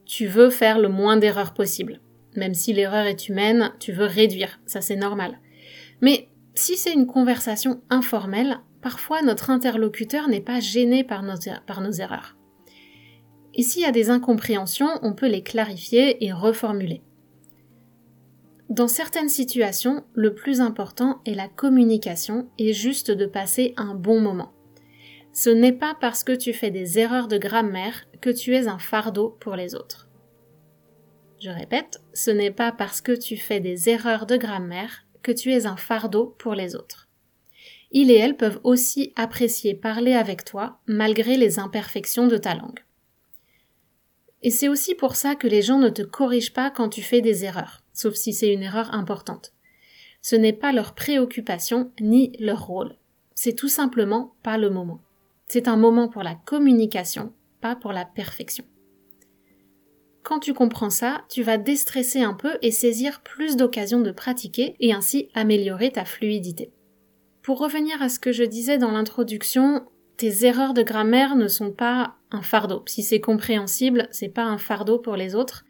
tu 0.06 0.26
veux 0.26 0.48
faire 0.48 0.78
le 0.78 0.88
moins 0.88 1.18
d'erreurs 1.18 1.52
possible. 1.52 2.00
Même 2.38 2.54
si 2.54 2.72
l'erreur 2.72 3.06
est 3.06 3.28
humaine, 3.28 3.72
tu 3.80 3.92
veux 3.92 4.06
réduire, 4.06 4.60
ça 4.64 4.80
c'est 4.80 4.96
normal. 4.96 5.40
Mais 6.00 6.28
si 6.54 6.76
c'est 6.76 6.92
une 6.92 7.08
conversation 7.08 7.82
informelle, 7.90 8.60
parfois 8.80 9.22
notre 9.22 9.50
interlocuteur 9.50 10.28
n'est 10.28 10.40
pas 10.40 10.60
gêné 10.60 11.02
par 11.02 11.24
nos, 11.24 11.34
er-, 11.34 11.60
par 11.66 11.80
nos 11.80 11.90
erreurs. 11.90 12.36
Et 13.54 13.62
s'il 13.62 13.82
y 13.82 13.86
a 13.86 13.90
des 13.92 14.08
incompréhensions, 14.08 14.88
on 15.02 15.14
peut 15.14 15.26
les 15.26 15.42
clarifier 15.42 16.24
et 16.24 16.32
reformuler. 16.32 17.02
Dans 18.70 18.86
certaines 18.86 19.30
situations, 19.30 20.04
le 20.14 20.32
plus 20.32 20.60
important 20.60 21.20
est 21.26 21.34
la 21.34 21.48
communication 21.48 22.48
et 22.56 22.72
juste 22.72 23.10
de 23.10 23.26
passer 23.26 23.74
un 23.76 23.96
bon 23.96 24.20
moment. 24.20 24.52
Ce 25.32 25.50
n'est 25.50 25.72
pas 25.72 25.96
parce 26.00 26.22
que 26.22 26.32
tu 26.32 26.52
fais 26.52 26.70
des 26.70 27.00
erreurs 27.00 27.26
de 27.26 27.38
grammaire 27.38 28.04
que 28.20 28.30
tu 28.30 28.54
es 28.54 28.68
un 28.68 28.78
fardeau 28.78 29.36
pour 29.40 29.56
les 29.56 29.74
autres. 29.74 30.07
Je 31.40 31.50
répète, 31.50 32.00
ce 32.14 32.30
n'est 32.30 32.50
pas 32.50 32.72
parce 32.72 33.00
que 33.00 33.12
tu 33.12 33.36
fais 33.36 33.60
des 33.60 33.88
erreurs 33.88 34.26
de 34.26 34.36
grammaire 34.36 35.04
que 35.22 35.32
tu 35.32 35.52
es 35.52 35.66
un 35.66 35.76
fardeau 35.76 36.34
pour 36.38 36.54
les 36.54 36.74
autres. 36.74 37.08
Il 37.90 38.10
et 38.10 38.16
elle 38.16 38.36
peuvent 38.36 38.60
aussi 38.64 39.12
apprécier 39.16 39.74
parler 39.74 40.14
avec 40.14 40.44
toi 40.44 40.80
malgré 40.86 41.36
les 41.36 41.58
imperfections 41.58 42.26
de 42.26 42.36
ta 42.36 42.54
langue. 42.54 42.84
Et 44.42 44.50
c'est 44.50 44.68
aussi 44.68 44.94
pour 44.94 45.16
ça 45.16 45.34
que 45.34 45.48
les 45.48 45.62
gens 45.62 45.78
ne 45.78 45.88
te 45.88 46.02
corrigent 46.02 46.52
pas 46.52 46.70
quand 46.70 46.88
tu 46.88 47.02
fais 47.02 47.20
des 47.20 47.44
erreurs 47.44 47.82
sauf 47.98 48.14
si 48.14 48.32
c'est 48.32 48.52
une 48.52 48.62
erreur 48.62 48.94
importante. 48.94 49.52
Ce 50.22 50.36
n'est 50.36 50.52
pas 50.52 50.72
leur 50.72 50.94
préoccupation 50.94 51.90
ni 52.00 52.32
leur 52.38 52.64
rôle. 52.64 52.96
C'est 53.34 53.54
tout 53.54 53.68
simplement 53.68 54.34
pas 54.44 54.56
le 54.56 54.70
moment. 54.70 55.00
C'est 55.48 55.66
un 55.66 55.76
moment 55.76 56.08
pour 56.08 56.22
la 56.22 56.36
communication, 56.36 57.32
pas 57.60 57.74
pour 57.74 57.92
la 57.92 58.04
perfection. 58.04 58.64
Quand 60.28 60.40
tu 60.40 60.52
comprends 60.52 60.90
ça, 60.90 61.22
tu 61.30 61.42
vas 61.42 61.56
déstresser 61.56 62.20
un 62.20 62.34
peu 62.34 62.58
et 62.60 62.70
saisir 62.70 63.22
plus 63.22 63.56
d'occasions 63.56 64.02
de 64.02 64.10
pratiquer 64.10 64.76
et 64.78 64.92
ainsi 64.92 65.30
améliorer 65.32 65.90
ta 65.90 66.04
fluidité. 66.04 66.70
Pour 67.40 67.58
revenir 67.58 68.02
à 68.02 68.10
ce 68.10 68.20
que 68.20 68.30
je 68.30 68.44
disais 68.44 68.76
dans 68.76 68.90
l'introduction, 68.90 69.86
tes 70.18 70.44
erreurs 70.44 70.74
de 70.74 70.82
grammaire 70.82 71.34
ne 71.34 71.48
sont 71.48 71.72
pas 71.72 72.16
un 72.30 72.42
fardeau. 72.42 72.82
Si 72.84 73.02
c'est 73.02 73.20
compréhensible, 73.20 74.06
c'est 74.10 74.28
pas 74.28 74.44
un 74.44 74.58
fardeau 74.58 74.98
pour 74.98 75.16
les 75.16 75.34
autres. 75.34 75.64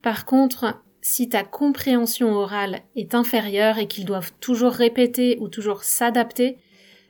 Par 0.00 0.24
contre, 0.24 0.82
si 1.02 1.28
ta 1.28 1.42
compréhension 1.42 2.32
orale 2.32 2.80
est 2.96 3.14
inférieure 3.14 3.76
et 3.76 3.88
qu'ils 3.88 4.06
doivent 4.06 4.32
toujours 4.40 4.72
répéter 4.72 5.36
ou 5.38 5.48
toujours 5.48 5.84
s'adapter, 5.84 6.56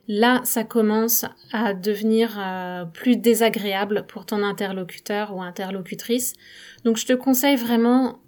là, 0.09 0.41
ça 0.45 0.65
commence 0.65 1.25
à 1.53 1.75
devenir 1.75 2.37
euh, 2.39 2.85
plus 2.87 3.17
désagréable 3.17 4.07
pour 4.09 4.27
ton 4.27 4.43
interlocuteur 4.43 5.37
ou 5.37 5.43
interlocutrice. 5.43 6.33
Donc, 6.85 6.97
je 6.97 7.07
te 7.07 7.13
conseille 7.13 7.57
vraiment 7.57 8.19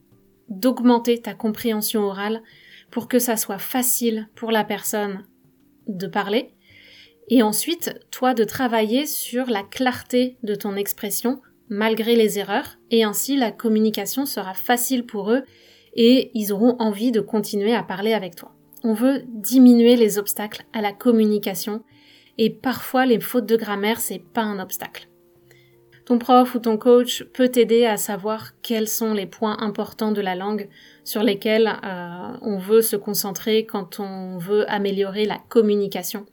d'augmenter 0.49 1.21
ta 1.21 1.35
compréhension 1.35 2.03
orale 2.03 2.43
pour 2.91 3.09
que 3.09 3.19
ça 3.19 3.37
soit 3.37 3.59
facile 3.59 4.29
pour 4.35 4.53
la 4.53 4.65
personne 4.65 5.25
de 5.89 6.07
parler. 6.07 6.51
Et 7.29 7.43
ensuite, 7.43 7.99
toi, 8.11 8.35
de 8.35 8.45
travailler 8.45 9.07
sur 9.07 9.47
la 9.47 9.63
clarté 9.63 10.37
de 10.43 10.55
ton 10.55 10.77
expression 10.77 11.41
malgré 11.71 12.17
les 12.17 12.39
erreurs, 12.39 12.79
et 12.91 13.05
ainsi 13.05 13.37
la 13.37 13.53
communication 13.53 14.27
sera 14.27 14.55
facile 14.55 15.07
pour 15.07 15.31
eux 15.31 15.45
et 15.95 16.33
ils 16.35 16.53
auront 16.53 16.77
envie 16.81 17.13
de 17.13 17.21
continuer 17.21 17.75
à 17.75 17.85
parler 17.85 18.13
avec 18.13 18.35
toi. 18.35 18.53
On 18.83 18.95
veut 18.95 19.23
diminuer 19.27 19.97
les 19.97 20.19
obstacles 20.19 20.65
à 20.73 20.81
la 20.81 20.93
communication, 20.93 21.83
et 22.39 22.51
parfois 22.51 23.05
les 23.05 23.21
fautes 23.21 23.47
de 23.47 23.57
grammaire, 23.57 24.01
c'est 24.01 24.23
pas 24.23 24.43
un 24.43 24.59
obstacle. 24.59 25.09
Ton 26.07 26.19
prof 26.19 26.55
ou 26.55 26.59
ton 26.59 26.77
coach 26.77 27.23
peut 27.35 27.51
t'aider 27.51 27.85
à 27.85 27.97
savoir 27.97 28.61
quels 28.63 28.89
sont 28.89 29.13
les 29.13 29.27
points 29.27 29.59
importants 29.61 30.13
de 30.13 30.21
la 30.21 30.35
langue 30.35 30.69
sur 31.05 31.23
lesquels 31.23 31.69
euh, 31.85 32.33
on 32.43 32.59
veut 32.59 32.83
se 32.83 32.97
concentrer 32.97 33.65
quand 33.67 34.01
on 34.01 34.39
veut 34.39 34.69
améliorer 34.71 35.25
la 35.25 35.39
communication, 35.49 36.27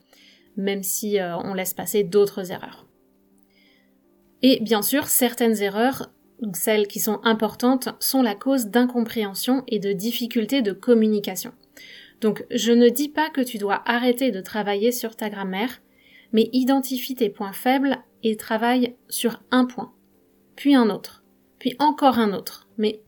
même 0.56 0.82
si 0.82 1.20
euh, 1.20 1.36
on 1.36 1.54
laisse 1.54 1.74
passer 1.74 2.02
d'autres 2.02 2.50
erreurs. 2.50 2.86
Et 4.42 4.60
bien 4.60 4.82
sûr, 4.82 5.06
certaines 5.06 5.62
erreurs, 5.62 6.10
celles 6.54 6.88
qui 6.88 7.00
sont 7.00 7.20
importantes, 7.22 7.90
sont 8.00 8.22
la 8.22 8.34
cause 8.34 8.66
d'incompréhension 8.66 9.64
et 9.68 9.78
de 9.78 9.92
difficultés 9.92 10.62
de 10.62 10.72
communication. 10.72 11.52
Donc 12.20 12.44
je 12.50 12.72
ne 12.72 12.88
dis 12.88 13.08
pas 13.08 13.30
que 13.30 13.40
tu 13.40 13.58
dois 13.58 13.82
arrêter 13.86 14.30
de 14.30 14.40
travailler 14.40 14.92
sur 14.92 15.16
ta 15.16 15.30
grammaire, 15.30 15.80
mais 16.32 16.50
identifie 16.52 17.14
tes 17.14 17.30
points 17.30 17.52
faibles 17.52 17.98
et 18.22 18.36
travaille 18.36 18.96
sur 19.08 19.42
un 19.50 19.64
point, 19.64 19.92
puis 20.56 20.74
un 20.74 20.90
autre, 20.90 21.24
puis 21.58 21.74
encore 21.78 22.18
un 22.18 22.32
autre, 22.32 22.68
mais 22.76 23.02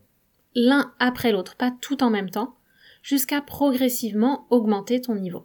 l'un 0.55 0.94
après 0.99 1.33
l'autre, 1.33 1.57
pas 1.57 1.73
tout 1.81 2.03
en 2.03 2.11
même 2.11 2.31
temps, 2.31 2.57
jusqu'à 3.03 3.40
progressivement 3.40 4.46
augmenter 4.51 5.01
ton 5.01 5.14
niveau. 5.14 5.44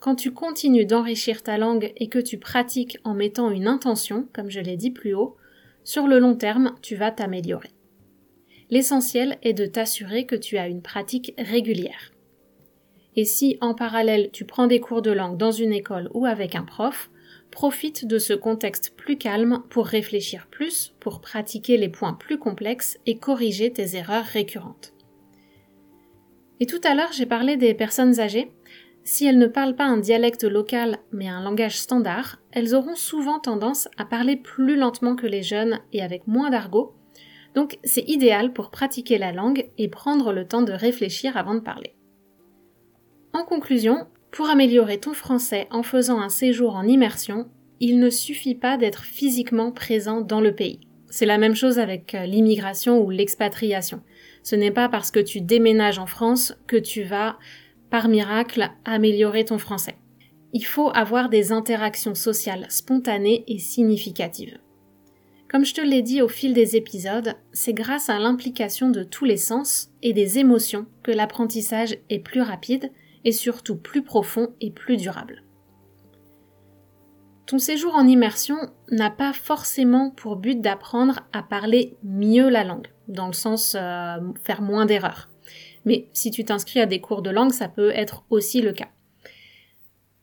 Quand 0.00 0.14
tu 0.14 0.32
continues 0.32 0.86
d'enrichir 0.86 1.42
ta 1.42 1.58
langue 1.58 1.92
et 1.96 2.08
que 2.08 2.20
tu 2.20 2.38
pratiques 2.38 2.98
en 3.02 3.14
mettant 3.14 3.50
une 3.50 3.66
intention, 3.66 4.28
comme 4.32 4.50
je 4.50 4.60
l'ai 4.60 4.76
dit 4.76 4.92
plus 4.92 5.14
haut, 5.14 5.36
sur 5.82 6.06
le 6.06 6.18
long 6.18 6.36
terme, 6.36 6.74
tu 6.82 6.94
vas 6.94 7.10
t'améliorer. 7.10 7.70
L'essentiel 8.70 9.38
est 9.42 9.54
de 9.54 9.66
t'assurer 9.66 10.26
que 10.26 10.36
tu 10.36 10.58
as 10.58 10.68
une 10.68 10.82
pratique 10.82 11.34
régulière. 11.38 12.12
Et 13.18 13.24
si 13.24 13.58
en 13.60 13.74
parallèle 13.74 14.30
tu 14.32 14.44
prends 14.44 14.68
des 14.68 14.78
cours 14.78 15.02
de 15.02 15.10
langue 15.10 15.36
dans 15.36 15.50
une 15.50 15.72
école 15.72 16.08
ou 16.14 16.24
avec 16.24 16.54
un 16.54 16.62
prof, 16.62 17.10
profite 17.50 18.06
de 18.06 18.16
ce 18.16 18.32
contexte 18.32 18.94
plus 18.96 19.18
calme 19.18 19.64
pour 19.70 19.86
réfléchir 19.86 20.46
plus, 20.52 20.94
pour 21.00 21.20
pratiquer 21.20 21.78
les 21.78 21.88
points 21.88 22.12
plus 22.12 22.38
complexes 22.38 22.96
et 23.06 23.18
corriger 23.18 23.72
tes 23.72 23.96
erreurs 23.96 24.24
récurrentes. 24.24 24.92
Et 26.60 26.66
tout 26.66 26.80
à 26.84 26.94
l'heure, 26.94 27.10
j'ai 27.10 27.26
parlé 27.26 27.56
des 27.56 27.74
personnes 27.74 28.20
âgées. 28.20 28.52
Si 29.02 29.26
elles 29.26 29.38
ne 29.38 29.48
parlent 29.48 29.74
pas 29.74 29.86
un 29.86 29.98
dialecte 29.98 30.44
local 30.44 30.98
mais 31.10 31.26
un 31.26 31.42
langage 31.42 31.76
standard, 31.76 32.40
elles 32.52 32.72
auront 32.72 32.94
souvent 32.94 33.40
tendance 33.40 33.88
à 33.96 34.04
parler 34.04 34.36
plus 34.36 34.76
lentement 34.76 35.16
que 35.16 35.26
les 35.26 35.42
jeunes 35.42 35.80
et 35.92 36.02
avec 36.02 36.28
moins 36.28 36.50
d'argot, 36.50 36.94
donc 37.56 37.80
c'est 37.82 38.08
idéal 38.08 38.52
pour 38.52 38.70
pratiquer 38.70 39.18
la 39.18 39.32
langue 39.32 39.68
et 39.76 39.88
prendre 39.88 40.32
le 40.32 40.46
temps 40.46 40.62
de 40.62 40.72
réfléchir 40.72 41.36
avant 41.36 41.56
de 41.56 41.60
parler. 41.60 41.97
En 43.32 43.44
conclusion, 43.44 44.06
Pour 44.30 44.50
améliorer 44.50 44.98
ton 44.98 45.14
français 45.14 45.66
en 45.70 45.82
faisant 45.82 46.20
un 46.20 46.28
séjour 46.28 46.76
en 46.76 46.86
immersion, 46.86 47.48
il 47.80 47.98
ne 47.98 48.10
suffit 48.10 48.54
pas 48.54 48.76
d'être 48.76 49.04
physiquement 49.04 49.72
présent 49.72 50.20
dans 50.20 50.40
le 50.40 50.54
pays. 50.54 50.80
C'est 51.10 51.26
la 51.26 51.38
même 51.38 51.54
chose 51.54 51.78
avec 51.78 52.14
euh, 52.14 52.26
l'immigration 52.26 53.00
ou 53.00 53.10
l'expatriation. 53.10 54.02
Ce 54.42 54.54
n'est 54.54 54.70
pas 54.70 54.88
parce 54.88 55.10
que 55.10 55.20
tu 55.20 55.40
déménages 55.40 55.98
en 55.98 56.06
France 56.06 56.54
que 56.66 56.76
tu 56.76 57.02
vas, 57.02 57.38
par 57.90 58.08
miracle, 58.08 58.70
améliorer 58.84 59.46
ton 59.46 59.58
français. 59.58 59.96
Il 60.52 60.64
faut 60.64 60.90
avoir 60.94 61.28
des 61.28 61.52
interactions 61.52 62.14
sociales 62.14 62.66
spontanées 62.68 63.44
et 63.48 63.58
significatives. 63.58 64.58
Comme 65.50 65.64
je 65.64 65.74
te 65.74 65.80
l'ai 65.80 66.02
dit 66.02 66.20
au 66.20 66.28
fil 66.28 66.52
des 66.52 66.76
épisodes, 66.76 67.34
c'est 67.52 67.72
grâce 67.72 68.10
à 68.10 68.18
l'implication 68.18 68.90
de 68.90 69.02
tous 69.02 69.24
les 69.24 69.38
sens 69.38 69.90
et 70.02 70.12
des 70.12 70.38
émotions 70.38 70.86
que 71.02 71.10
l'apprentissage 71.10 71.96
est 72.10 72.18
plus 72.18 72.42
rapide 72.42 72.90
et 73.24 73.32
surtout 73.32 73.76
plus 73.76 74.02
profond 74.02 74.54
et 74.60 74.70
plus 74.70 74.96
durable. 74.96 75.42
Ton 77.46 77.58
séjour 77.58 77.94
en 77.94 78.06
immersion 78.06 78.58
n'a 78.90 79.10
pas 79.10 79.32
forcément 79.32 80.10
pour 80.10 80.36
but 80.36 80.60
d'apprendre 80.60 81.20
à 81.32 81.42
parler 81.42 81.96
mieux 82.02 82.50
la 82.50 82.62
langue, 82.62 82.88
dans 83.08 83.26
le 83.26 83.32
sens 83.32 83.74
euh, 83.74 84.18
faire 84.44 84.60
moins 84.60 84.84
d'erreurs. 84.84 85.30
Mais 85.86 86.10
si 86.12 86.30
tu 86.30 86.44
t'inscris 86.44 86.80
à 86.80 86.86
des 86.86 87.00
cours 87.00 87.22
de 87.22 87.30
langue, 87.30 87.52
ça 87.52 87.68
peut 87.68 87.90
être 87.90 88.24
aussi 88.28 88.60
le 88.60 88.72
cas. 88.72 88.88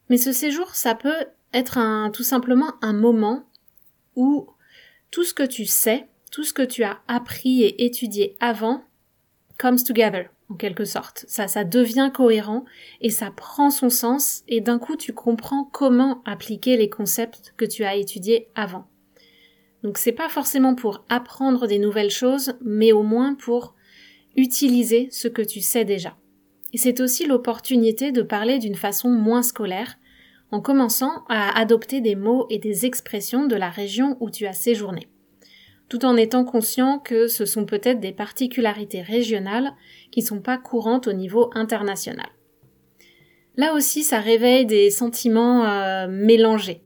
Mais 0.10 0.18
ce 0.18 0.32
séjour, 0.32 0.76
ça 0.76 0.94
peut 0.94 1.26
être 1.52 1.80
un, 1.80 2.12
tout 2.12 2.24
simplement 2.24 2.74
un 2.84 2.94
moment 2.94 3.50
où 4.16 4.48
tout 5.10 5.24
ce 5.24 5.34
que 5.34 5.42
tu 5.42 5.66
sais, 5.66 6.08
tout 6.32 6.44
ce 6.44 6.54
que 6.54 6.62
tu 6.62 6.84
as 6.84 7.00
appris 7.08 7.64
et 7.64 7.86
étudié 7.86 8.38
avant 8.40 8.84
comes 9.58 9.82
together, 9.82 10.30
en 10.50 10.56
quelque 10.56 10.86
sorte. 10.86 11.26
Ça, 11.28 11.48
ça 11.48 11.64
devient 11.64 12.12
cohérent 12.14 12.66
et 13.02 13.10
ça 13.10 13.32
prend 13.32 13.70
son 13.70 13.90
sens 13.90 14.44
et 14.48 14.62
d'un 14.62 14.80
coup 14.80 14.96
tu 14.96 15.14
comprends 15.14 15.64
comment 15.64 16.22
appliquer 16.26 16.78
les 16.78 16.90
concepts 16.90 17.54
que 17.58 17.66
tu 17.66 17.84
as 17.84 17.96
étudiés 17.96 18.48
avant. 18.56 18.88
Donc 19.84 19.98
c'est 19.98 20.12
pas 20.12 20.30
forcément 20.30 20.76
pour 20.76 21.06
apprendre 21.10 21.68
des 21.68 21.80
nouvelles 21.80 22.12
choses, 22.12 22.54
mais 22.62 22.92
au 22.92 23.04
moins 23.04 23.36
pour 23.36 23.76
utiliser 24.36 25.10
ce 25.12 25.28
que 25.28 25.42
tu 25.42 25.62
sais 25.62 25.86
déjà. 25.86 26.18
Et 26.74 26.78
c'est 26.78 27.00
aussi 27.00 27.26
l'opportunité 27.26 28.12
de 28.12 28.22
parler 28.22 28.60
d'une 28.60 28.76
façon 28.76 29.10
moins 29.10 29.44
scolaire, 29.44 29.98
en 30.52 30.60
commençant 30.60 31.24
à 31.30 31.58
adopter 31.58 32.02
des 32.02 32.16
mots 32.16 32.48
et 32.50 32.60
des 32.60 32.86
expressions 32.86 33.48
de 33.48 33.56
la 33.56 33.70
région 33.70 34.18
où 34.20 34.30
tu 34.30 34.46
as 34.46 34.54
séjourné, 34.54 35.08
tout 35.90 36.06
en 36.06 36.18
étant 36.18 36.44
conscient 36.44 37.00
que 37.00 37.28
ce 37.28 37.46
sont 37.46 37.66
peut-être 37.66 38.00
des 38.00 38.12
particularités 38.12 39.02
régionales 39.02 39.74
qui 40.12 40.22
ne 40.22 40.26
sont 40.26 40.42
pas 40.42 40.58
courantes 40.58 41.08
au 41.08 41.14
niveau 41.14 41.50
international. 41.54 42.28
Là 43.58 43.74
aussi, 43.74 44.04
ça 44.04 44.20
réveille 44.20 44.66
des 44.66 44.90
sentiments 44.90 45.66
euh, 45.66 46.08
mélangés. 46.10 46.82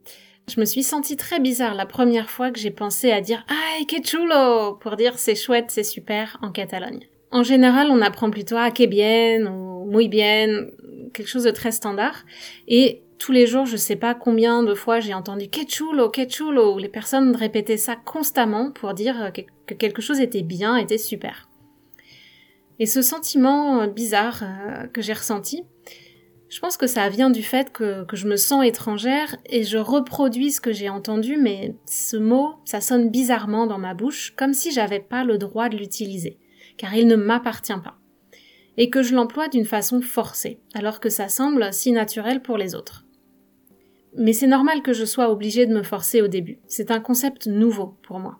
Je 0.48 0.60
me 0.60 0.64
suis 0.64 0.82
sentie 0.82 1.16
très 1.16 1.40
bizarre 1.40 1.74
la 1.74 1.86
première 1.86 2.30
fois 2.30 2.50
que 2.50 2.58
j'ai 2.58 2.70
pensé 2.70 3.12
à 3.12 3.20
dire 3.20 3.44
Ay, 3.48 3.86
que 3.86 4.04
chulo 4.04 4.74
pour 4.80 4.96
dire 4.96 5.18
c'est 5.18 5.34
chouette, 5.34 5.66
c'est 5.68 5.84
super 5.84 6.38
en 6.42 6.50
Catalogne. 6.50 7.06
En 7.30 7.42
général, 7.42 7.88
on 7.90 8.00
apprend 8.00 8.30
plutôt 8.30 8.56
à 8.56 8.70
que 8.70 8.86
bien 8.86 9.46
ou 9.46 9.84
muy 9.86 10.08
bien, 10.08 10.66
quelque 11.12 11.28
chose 11.28 11.44
de 11.44 11.50
très 11.50 11.70
standard. 11.70 12.24
Et 12.66 13.02
tous 13.20 13.32
les 13.32 13.46
jours, 13.46 13.66
je 13.66 13.76
sais 13.76 13.96
pas 13.96 14.14
combien 14.14 14.62
de 14.62 14.74
fois 14.74 14.98
j'ai 14.98 15.12
entendu 15.12 15.50
que 15.50 15.60
chulo, 15.68 16.08
que 16.08 16.26
chulo. 16.26 16.78
Les 16.78 16.88
personnes 16.88 17.36
répétaient 17.36 17.76
ça 17.76 17.94
constamment 17.94 18.72
pour 18.72 18.94
dire 18.94 19.30
que 19.66 19.74
quelque 19.74 20.00
chose 20.00 20.20
était 20.20 20.42
bien, 20.42 20.76
était 20.76 20.98
super. 20.98 21.48
Et 22.78 22.86
ce 22.86 23.02
sentiment 23.02 23.82
euh, 23.82 23.86
bizarre 23.88 24.42
euh, 24.42 24.86
que 24.86 25.02
j'ai 25.02 25.12
ressenti, 25.12 25.64
je 26.48 26.58
pense 26.60 26.78
que 26.78 26.86
ça 26.86 27.10
vient 27.10 27.28
du 27.28 27.42
fait 27.42 27.70
que, 27.70 28.04
que, 28.06 28.16
je 28.16 28.26
me 28.26 28.36
sens 28.36 28.64
étrangère 28.64 29.36
et 29.44 29.64
je 29.64 29.76
reproduis 29.76 30.50
ce 30.50 30.62
que 30.62 30.72
j'ai 30.72 30.88
entendu, 30.88 31.36
mais 31.36 31.76
ce 31.84 32.16
mot, 32.16 32.54
ça 32.64 32.80
sonne 32.80 33.10
bizarrement 33.10 33.66
dans 33.66 33.78
ma 33.78 33.92
bouche, 33.92 34.32
comme 34.34 34.54
si 34.54 34.72
j'avais 34.72 34.98
pas 34.98 35.24
le 35.24 35.36
droit 35.36 35.68
de 35.68 35.76
l'utiliser, 35.76 36.38
car 36.78 36.94
il 36.94 37.06
ne 37.06 37.16
m'appartient 37.16 37.72
pas. 37.84 37.98
Et 38.78 38.88
que 38.88 39.02
je 39.02 39.14
l'emploie 39.14 39.48
d'une 39.48 39.66
façon 39.66 40.00
forcée, 40.00 40.58
alors 40.72 41.00
que 41.00 41.10
ça 41.10 41.28
semble 41.28 41.70
si 41.74 41.92
naturel 41.92 42.40
pour 42.40 42.56
les 42.56 42.74
autres. 42.74 43.04
Mais 44.16 44.32
c'est 44.32 44.46
normal 44.46 44.82
que 44.82 44.92
je 44.92 45.04
sois 45.04 45.30
obligée 45.30 45.66
de 45.66 45.74
me 45.74 45.82
forcer 45.82 46.22
au 46.22 46.28
début. 46.28 46.58
C'est 46.66 46.90
un 46.90 47.00
concept 47.00 47.46
nouveau 47.46 47.96
pour 48.02 48.18
moi. 48.18 48.38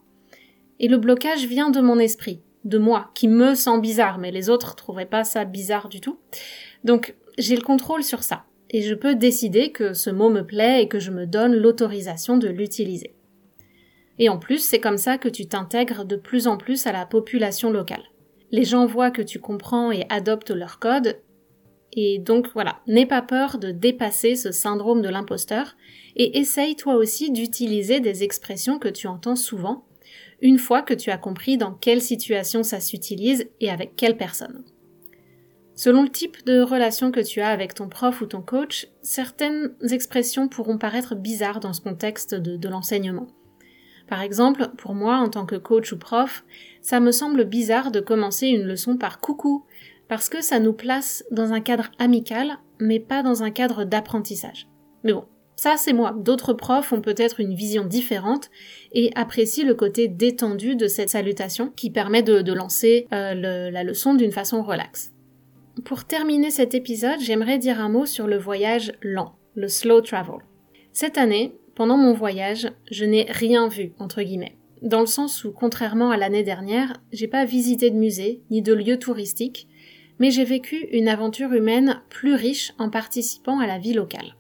Et 0.78 0.88
le 0.88 0.98
blocage 0.98 1.46
vient 1.46 1.70
de 1.70 1.80
mon 1.80 1.98
esprit, 1.98 2.40
de 2.64 2.78
moi, 2.78 3.11
qui 3.14 3.28
me 3.28 3.54
sent 3.54 3.80
bizarre, 3.80 4.18
mais 4.18 4.30
les 4.30 4.50
autres 4.50 4.74
trouveraient 4.74 5.06
pas 5.06 5.24
ça 5.24 5.44
bizarre 5.44 5.88
du 5.88 6.00
tout. 6.00 6.18
Donc, 6.85 7.14
j'ai 7.38 7.54
le 7.54 7.62
contrôle 7.62 8.02
sur 8.02 8.22
ça. 8.22 8.44
Et 8.70 8.83
je 8.83 8.94
peux 8.94 9.14
décider 9.14 9.72
que 9.72 9.94
ce 9.94 10.11
mot 10.11 10.30
me 10.30 10.42
plaît 10.42 10.83
et 10.83 10.88
que 10.88 11.00
je 11.00 11.11
me 11.11 11.26
donne 11.26 11.54
l'autorisation 11.54 12.37
de 12.37 12.48
l'utiliser. 12.48 13.14
Et 14.18 14.28
en 14.28 14.38
plus, 14.38 14.59
c'est 14.59 14.80
comme 14.80 14.98
ça 14.98 15.18
que 15.18 15.28
tu 15.28 15.46
t'intègres 15.46 16.04
de 16.04 16.16
plus 16.16 16.46
en 16.46 16.56
plus 16.56 16.87
à 16.87 16.92
la 16.92 17.06
population 17.06 17.70
locale. 17.70 18.04
Les 18.50 18.64
gens 18.64 18.87
voient 18.87 19.11
que 19.11 19.22
tu 19.22 19.38
comprends 19.38 19.90
et 19.90 20.06
adoptes 20.09 20.50
leur 20.50 20.78
code, 20.78 21.18
et 21.92 22.18
donc 22.18 22.48
voilà, 22.53 22.81
n'aie 22.87 23.07
pas 23.07 23.22
peur 23.22 23.59
de 23.59 23.72
dépasser 23.72 24.37
ce 24.37 24.53
syndrome 24.53 25.03
de 25.03 25.09
l'imposteur 25.09 25.76
et 26.16 26.38
essaye 26.38 26.76
toi 26.76 26.94
aussi 26.94 27.31
d'utiliser 27.31 28.00
des 28.00 28.22
expressions 28.22 28.79
que 28.79 28.88
tu 28.88 29.07
entends 29.07 29.37
souvent, 29.37 29.85
une 30.40 30.59
fois 30.59 30.83
que 30.83 30.94
tu 30.94 31.11
as 31.11 31.18
compris 31.18 31.57
dans 31.57 31.72
quelle 31.72 32.00
situation 32.00 32.62
ça 32.62 32.81
s'utilise 32.81 33.48
et 33.61 33.70
avec 33.70 33.96
quelle 33.96 34.16
personne. 34.16 34.64
Selon 35.74 36.03
le 36.03 36.11
type 36.11 36.44
de 36.44 36.61
relation 36.61 37.11
que 37.11 37.20
tu 37.20 37.40
as 37.40 37.48
avec 37.48 37.74
ton 37.74 37.88
prof 37.88 38.20
ou 38.20 38.26
ton 38.26 38.42
coach, 38.42 38.87
certaines 39.03 39.74
expressions 39.90 40.48
pourront 40.48 40.79
paraître 40.79 41.14
bizarres 41.14 41.61
dans 41.61 41.72
ce 41.72 41.81
contexte 41.81 42.35
de, 42.35 42.57
de 42.57 42.68
l'enseignement. 42.68 43.29
Par 44.07 44.20
exemple, 44.20 44.70
pour 44.76 44.94
moi, 44.94 45.16
en 45.16 45.29
tant 45.29 45.46
que 45.46 45.57
coach 45.57 45.92
ou 45.92 45.98
prof, 45.98 46.44
ça 46.83 47.00
me 47.00 47.12
semble 47.12 47.44
bizarre 47.44 47.92
de 47.92 48.00
commencer 48.00 48.48
une 48.48 48.64
leçon 48.64 48.96
par 48.96 49.20
coucou, 49.20 49.64
parce 50.11 50.29
que 50.29 50.42
ça 50.42 50.59
nous 50.59 50.73
place 50.73 51.25
dans 51.31 51.53
un 51.53 51.61
cadre 51.61 51.92
amical, 52.01 52.59
mais 52.81 52.99
pas 52.99 53.23
dans 53.23 53.44
un 53.44 53.53
cadre 53.53 53.85
d'apprentissage. 53.85 54.66
Mais 55.05 55.12
bon, 55.12 55.25
ça 55.55 55.77
c'est 55.77 55.92
moi. 55.92 56.16
D'autres 56.18 56.53
profs 56.53 56.92
ont 56.92 57.01
peut-être 57.01 57.38
une 57.38 57.55
vision 57.55 57.85
différente 57.85 58.51
et 58.90 59.12
apprécient 59.14 59.64
le 59.64 59.75
côté 59.75 60.09
détendu 60.09 60.75
de 60.75 60.88
cette 60.88 61.11
salutation 61.11 61.70
qui 61.77 61.90
permet 61.90 62.25
de, 62.25 62.53
lancer 62.53 63.07
euh, 63.12 63.70
la 63.70 63.85
leçon 63.85 64.14
d'une 64.14 64.33
façon 64.33 64.64
relaxe. 64.64 65.12
Pour 65.85 66.05
terminer 66.05 66.51
cet 66.51 66.75
épisode, 66.75 67.20
j'aimerais 67.20 67.59
dire 67.59 67.81
un 67.81 67.88
mot 67.88 68.05
sur 68.05 68.27
le 68.27 68.37
voyage 68.37 68.90
lent, 69.03 69.37
le 69.55 69.68
slow 69.68 70.01
travel. 70.01 70.40
Cette 70.92 71.18
année, 71.18 71.55
pendant 71.77 71.96
mon 71.96 72.14
voyage, 72.14 72.68
je 72.90 73.05
n'ai 73.05 73.27
rien 73.31 73.68
vu, 73.68 73.92
entre 74.01 74.23
guillemets. 74.23 74.57
Dans 74.83 75.01
le 75.01 75.07
sens 75.07 75.44
où, 75.44 75.53
contrairement 75.53 76.11
à 76.11 76.16
l'année 76.16 76.42
dernière, 76.42 77.01
j'ai 77.12 77.29
pas 77.29 77.44
visité 77.44 77.90
de 77.90 77.96
musée, 77.96 78.42
ni 78.51 78.61
de 78.61 78.73
lieux 78.73 78.99
touristiques, 78.99 79.68
mais 80.20 80.30
j'ai 80.30 80.44
vécu 80.44 80.87
une 80.92 81.09
aventure 81.09 81.52
humaine 81.52 82.00
plus 82.11 82.35
riche 82.35 82.72
en 82.78 82.90
participant 82.90 83.59
à 83.59 83.66
la 83.66 83.78
vie 83.78 83.94
locale. 83.94 84.37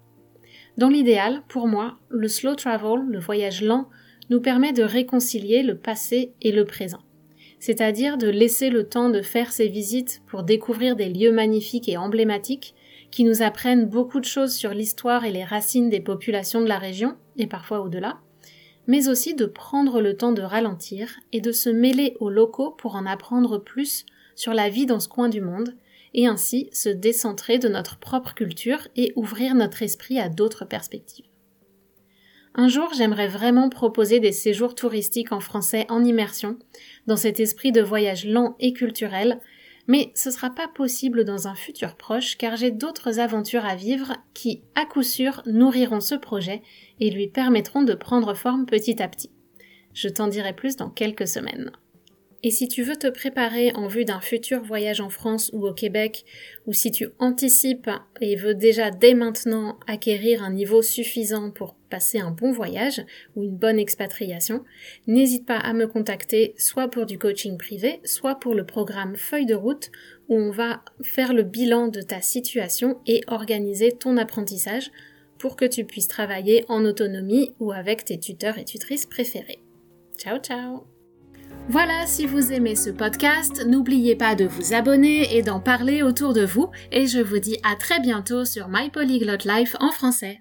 Dans 0.76 0.88
l'idéal, 0.88 1.42
pour 1.48 1.66
moi, 1.66 1.98
le 2.10 2.28
slow 2.28 2.54
travel, 2.54 3.00
le 3.08 3.18
voyage 3.18 3.62
lent, 3.62 3.88
nous 4.28 4.40
permet 4.40 4.72
de 4.72 4.84
réconcilier 4.84 5.62
le 5.62 5.76
passé 5.76 6.34
et 6.42 6.52
le 6.52 6.64
présent. 6.64 7.00
C'est-à-dire 7.58 8.18
de 8.18 8.28
laisser 8.28 8.70
le 8.70 8.88
temps 8.88 9.10
de 9.10 9.22
faire 9.22 9.52
ces 9.52 9.68
visites 9.68 10.22
pour 10.28 10.44
découvrir 10.44 10.96
des 10.96 11.08
lieux 11.08 11.32
magnifiques 11.32 11.88
et 11.88 11.96
emblématiques 11.96 12.74
qui 13.10 13.24
nous 13.24 13.42
apprennent 13.42 13.86
beaucoup 13.86 14.20
de 14.20 14.24
choses 14.24 14.54
sur 14.54 14.72
l'histoire 14.72 15.24
et 15.24 15.32
les 15.32 15.44
racines 15.44 15.90
des 15.90 16.00
populations 16.00 16.60
de 16.60 16.68
la 16.68 16.78
région, 16.78 17.16
et 17.36 17.46
parfois 17.46 17.80
au-delà, 17.80 18.20
mais 18.86 19.08
aussi 19.08 19.34
de 19.34 19.46
prendre 19.46 20.00
le 20.00 20.16
temps 20.16 20.32
de 20.32 20.42
ralentir 20.42 21.10
et 21.32 21.40
de 21.40 21.52
se 21.52 21.70
mêler 21.70 22.16
aux 22.20 22.30
locaux 22.30 22.70
pour 22.70 22.94
en 22.94 23.06
apprendre 23.06 23.58
plus 23.58 24.04
sur 24.40 24.54
la 24.54 24.70
vie 24.70 24.86
dans 24.86 25.00
ce 25.00 25.08
coin 25.08 25.28
du 25.28 25.42
monde, 25.42 25.74
et 26.14 26.26
ainsi 26.26 26.70
se 26.72 26.88
décentrer 26.88 27.58
de 27.58 27.68
notre 27.68 27.98
propre 27.98 28.32
culture 28.32 28.88
et 28.96 29.12
ouvrir 29.14 29.54
notre 29.54 29.82
esprit 29.82 30.18
à 30.18 30.30
d'autres 30.30 30.64
perspectives. 30.64 31.26
Un 32.54 32.66
jour, 32.68 32.88
j'aimerais 32.96 33.28
vraiment 33.28 33.68
proposer 33.68 34.18
des 34.18 34.32
séjours 34.32 34.74
touristiques 34.74 35.32
en 35.32 35.40
français 35.40 35.84
en 35.90 36.02
immersion, 36.02 36.58
dans 37.06 37.18
cet 37.18 37.38
esprit 37.38 37.70
de 37.70 37.82
voyage 37.82 38.24
lent 38.24 38.56
et 38.60 38.72
culturel, 38.72 39.40
mais 39.86 40.10
ce 40.14 40.30
sera 40.30 40.48
pas 40.48 40.68
possible 40.68 41.24
dans 41.24 41.46
un 41.46 41.54
futur 41.54 41.94
proche 41.96 42.38
car 42.38 42.56
j'ai 42.56 42.70
d'autres 42.70 43.20
aventures 43.20 43.66
à 43.66 43.74
vivre 43.74 44.16
qui, 44.32 44.62
à 44.74 44.86
coup 44.86 45.02
sûr, 45.02 45.42
nourriront 45.44 46.00
ce 46.00 46.14
projet 46.14 46.62
et 46.98 47.10
lui 47.10 47.28
permettront 47.28 47.82
de 47.82 47.92
prendre 47.92 48.32
forme 48.32 48.64
petit 48.64 49.02
à 49.02 49.08
petit. 49.08 49.30
Je 49.92 50.08
t'en 50.08 50.28
dirai 50.28 50.54
plus 50.54 50.76
dans 50.76 50.88
quelques 50.88 51.28
semaines. 51.28 51.72
Et 52.42 52.50
si 52.50 52.68
tu 52.68 52.82
veux 52.82 52.96
te 52.96 53.06
préparer 53.06 53.70
en 53.74 53.86
vue 53.86 54.06
d'un 54.06 54.20
futur 54.20 54.62
voyage 54.62 55.00
en 55.00 55.10
France 55.10 55.50
ou 55.52 55.66
au 55.66 55.74
Québec, 55.74 56.24
ou 56.66 56.72
si 56.72 56.90
tu 56.90 57.08
anticipes 57.18 57.90
et 58.22 58.34
veux 58.34 58.54
déjà 58.54 58.90
dès 58.90 59.12
maintenant 59.12 59.78
acquérir 59.86 60.42
un 60.42 60.50
niveau 60.50 60.80
suffisant 60.80 61.50
pour 61.50 61.74
passer 61.90 62.18
un 62.18 62.30
bon 62.30 62.50
voyage 62.50 63.04
ou 63.36 63.44
une 63.44 63.56
bonne 63.56 63.78
expatriation, 63.78 64.64
n'hésite 65.06 65.44
pas 65.44 65.58
à 65.58 65.74
me 65.74 65.86
contacter 65.86 66.54
soit 66.56 66.88
pour 66.88 67.04
du 67.04 67.18
coaching 67.18 67.58
privé, 67.58 68.00
soit 68.04 68.36
pour 68.36 68.54
le 68.54 68.64
programme 68.64 69.16
Feuille 69.16 69.46
de 69.46 69.54
route 69.54 69.90
où 70.28 70.36
on 70.36 70.50
va 70.50 70.82
faire 71.02 71.34
le 71.34 71.42
bilan 71.42 71.88
de 71.88 72.00
ta 72.00 72.22
situation 72.22 73.00
et 73.06 73.20
organiser 73.26 73.92
ton 73.92 74.16
apprentissage 74.16 74.90
pour 75.38 75.56
que 75.56 75.64
tu 75.66 75.84
puisses 75.84 76.08
travailler 76.08 76.64
en 76.68 76.84
autonomie 76.84 77.54
ou 77.60 77.72
avec 77.72 78.04
tes 78.04 78.18
tuteurs 78.18 78.58
et 78.58 78.64
tutrices 78.64 79.06
préférés. 79.06 79.58
Ciao 80.16 80.38
ciao 80.38 80.89
voilà, 81.70 82.04
si 82.04 82.26
vous 82.26 82.52
aimez 82.52 82.74
ce 82.74 82.90
podcast, 82.90 83.64
n'oubliez 83.64 84.16
pas 84.16 84.34
de 84.34 84.44
vous 84.44 84.74
abonner 84.74 85.36
et 85.36 85.42
d'en 85.42 85.60
parler 85.60 86.02
autour 86.02 86.32
de 86.32 86.44
vous, 86.44 86.68
et 86.90 87.06
je 87.06 87.20
vous 87.20 87.38
dis 87.38 87.58
à 87.62 87.76
très 87.76 88.00
bientôt 88.00 88.44
sur 88.44 88.68
My 88.68 88.90
Polyglot 88.90 89.44
Life 89.44 89.76
en 89.78 89.92
français. 89.92 90.40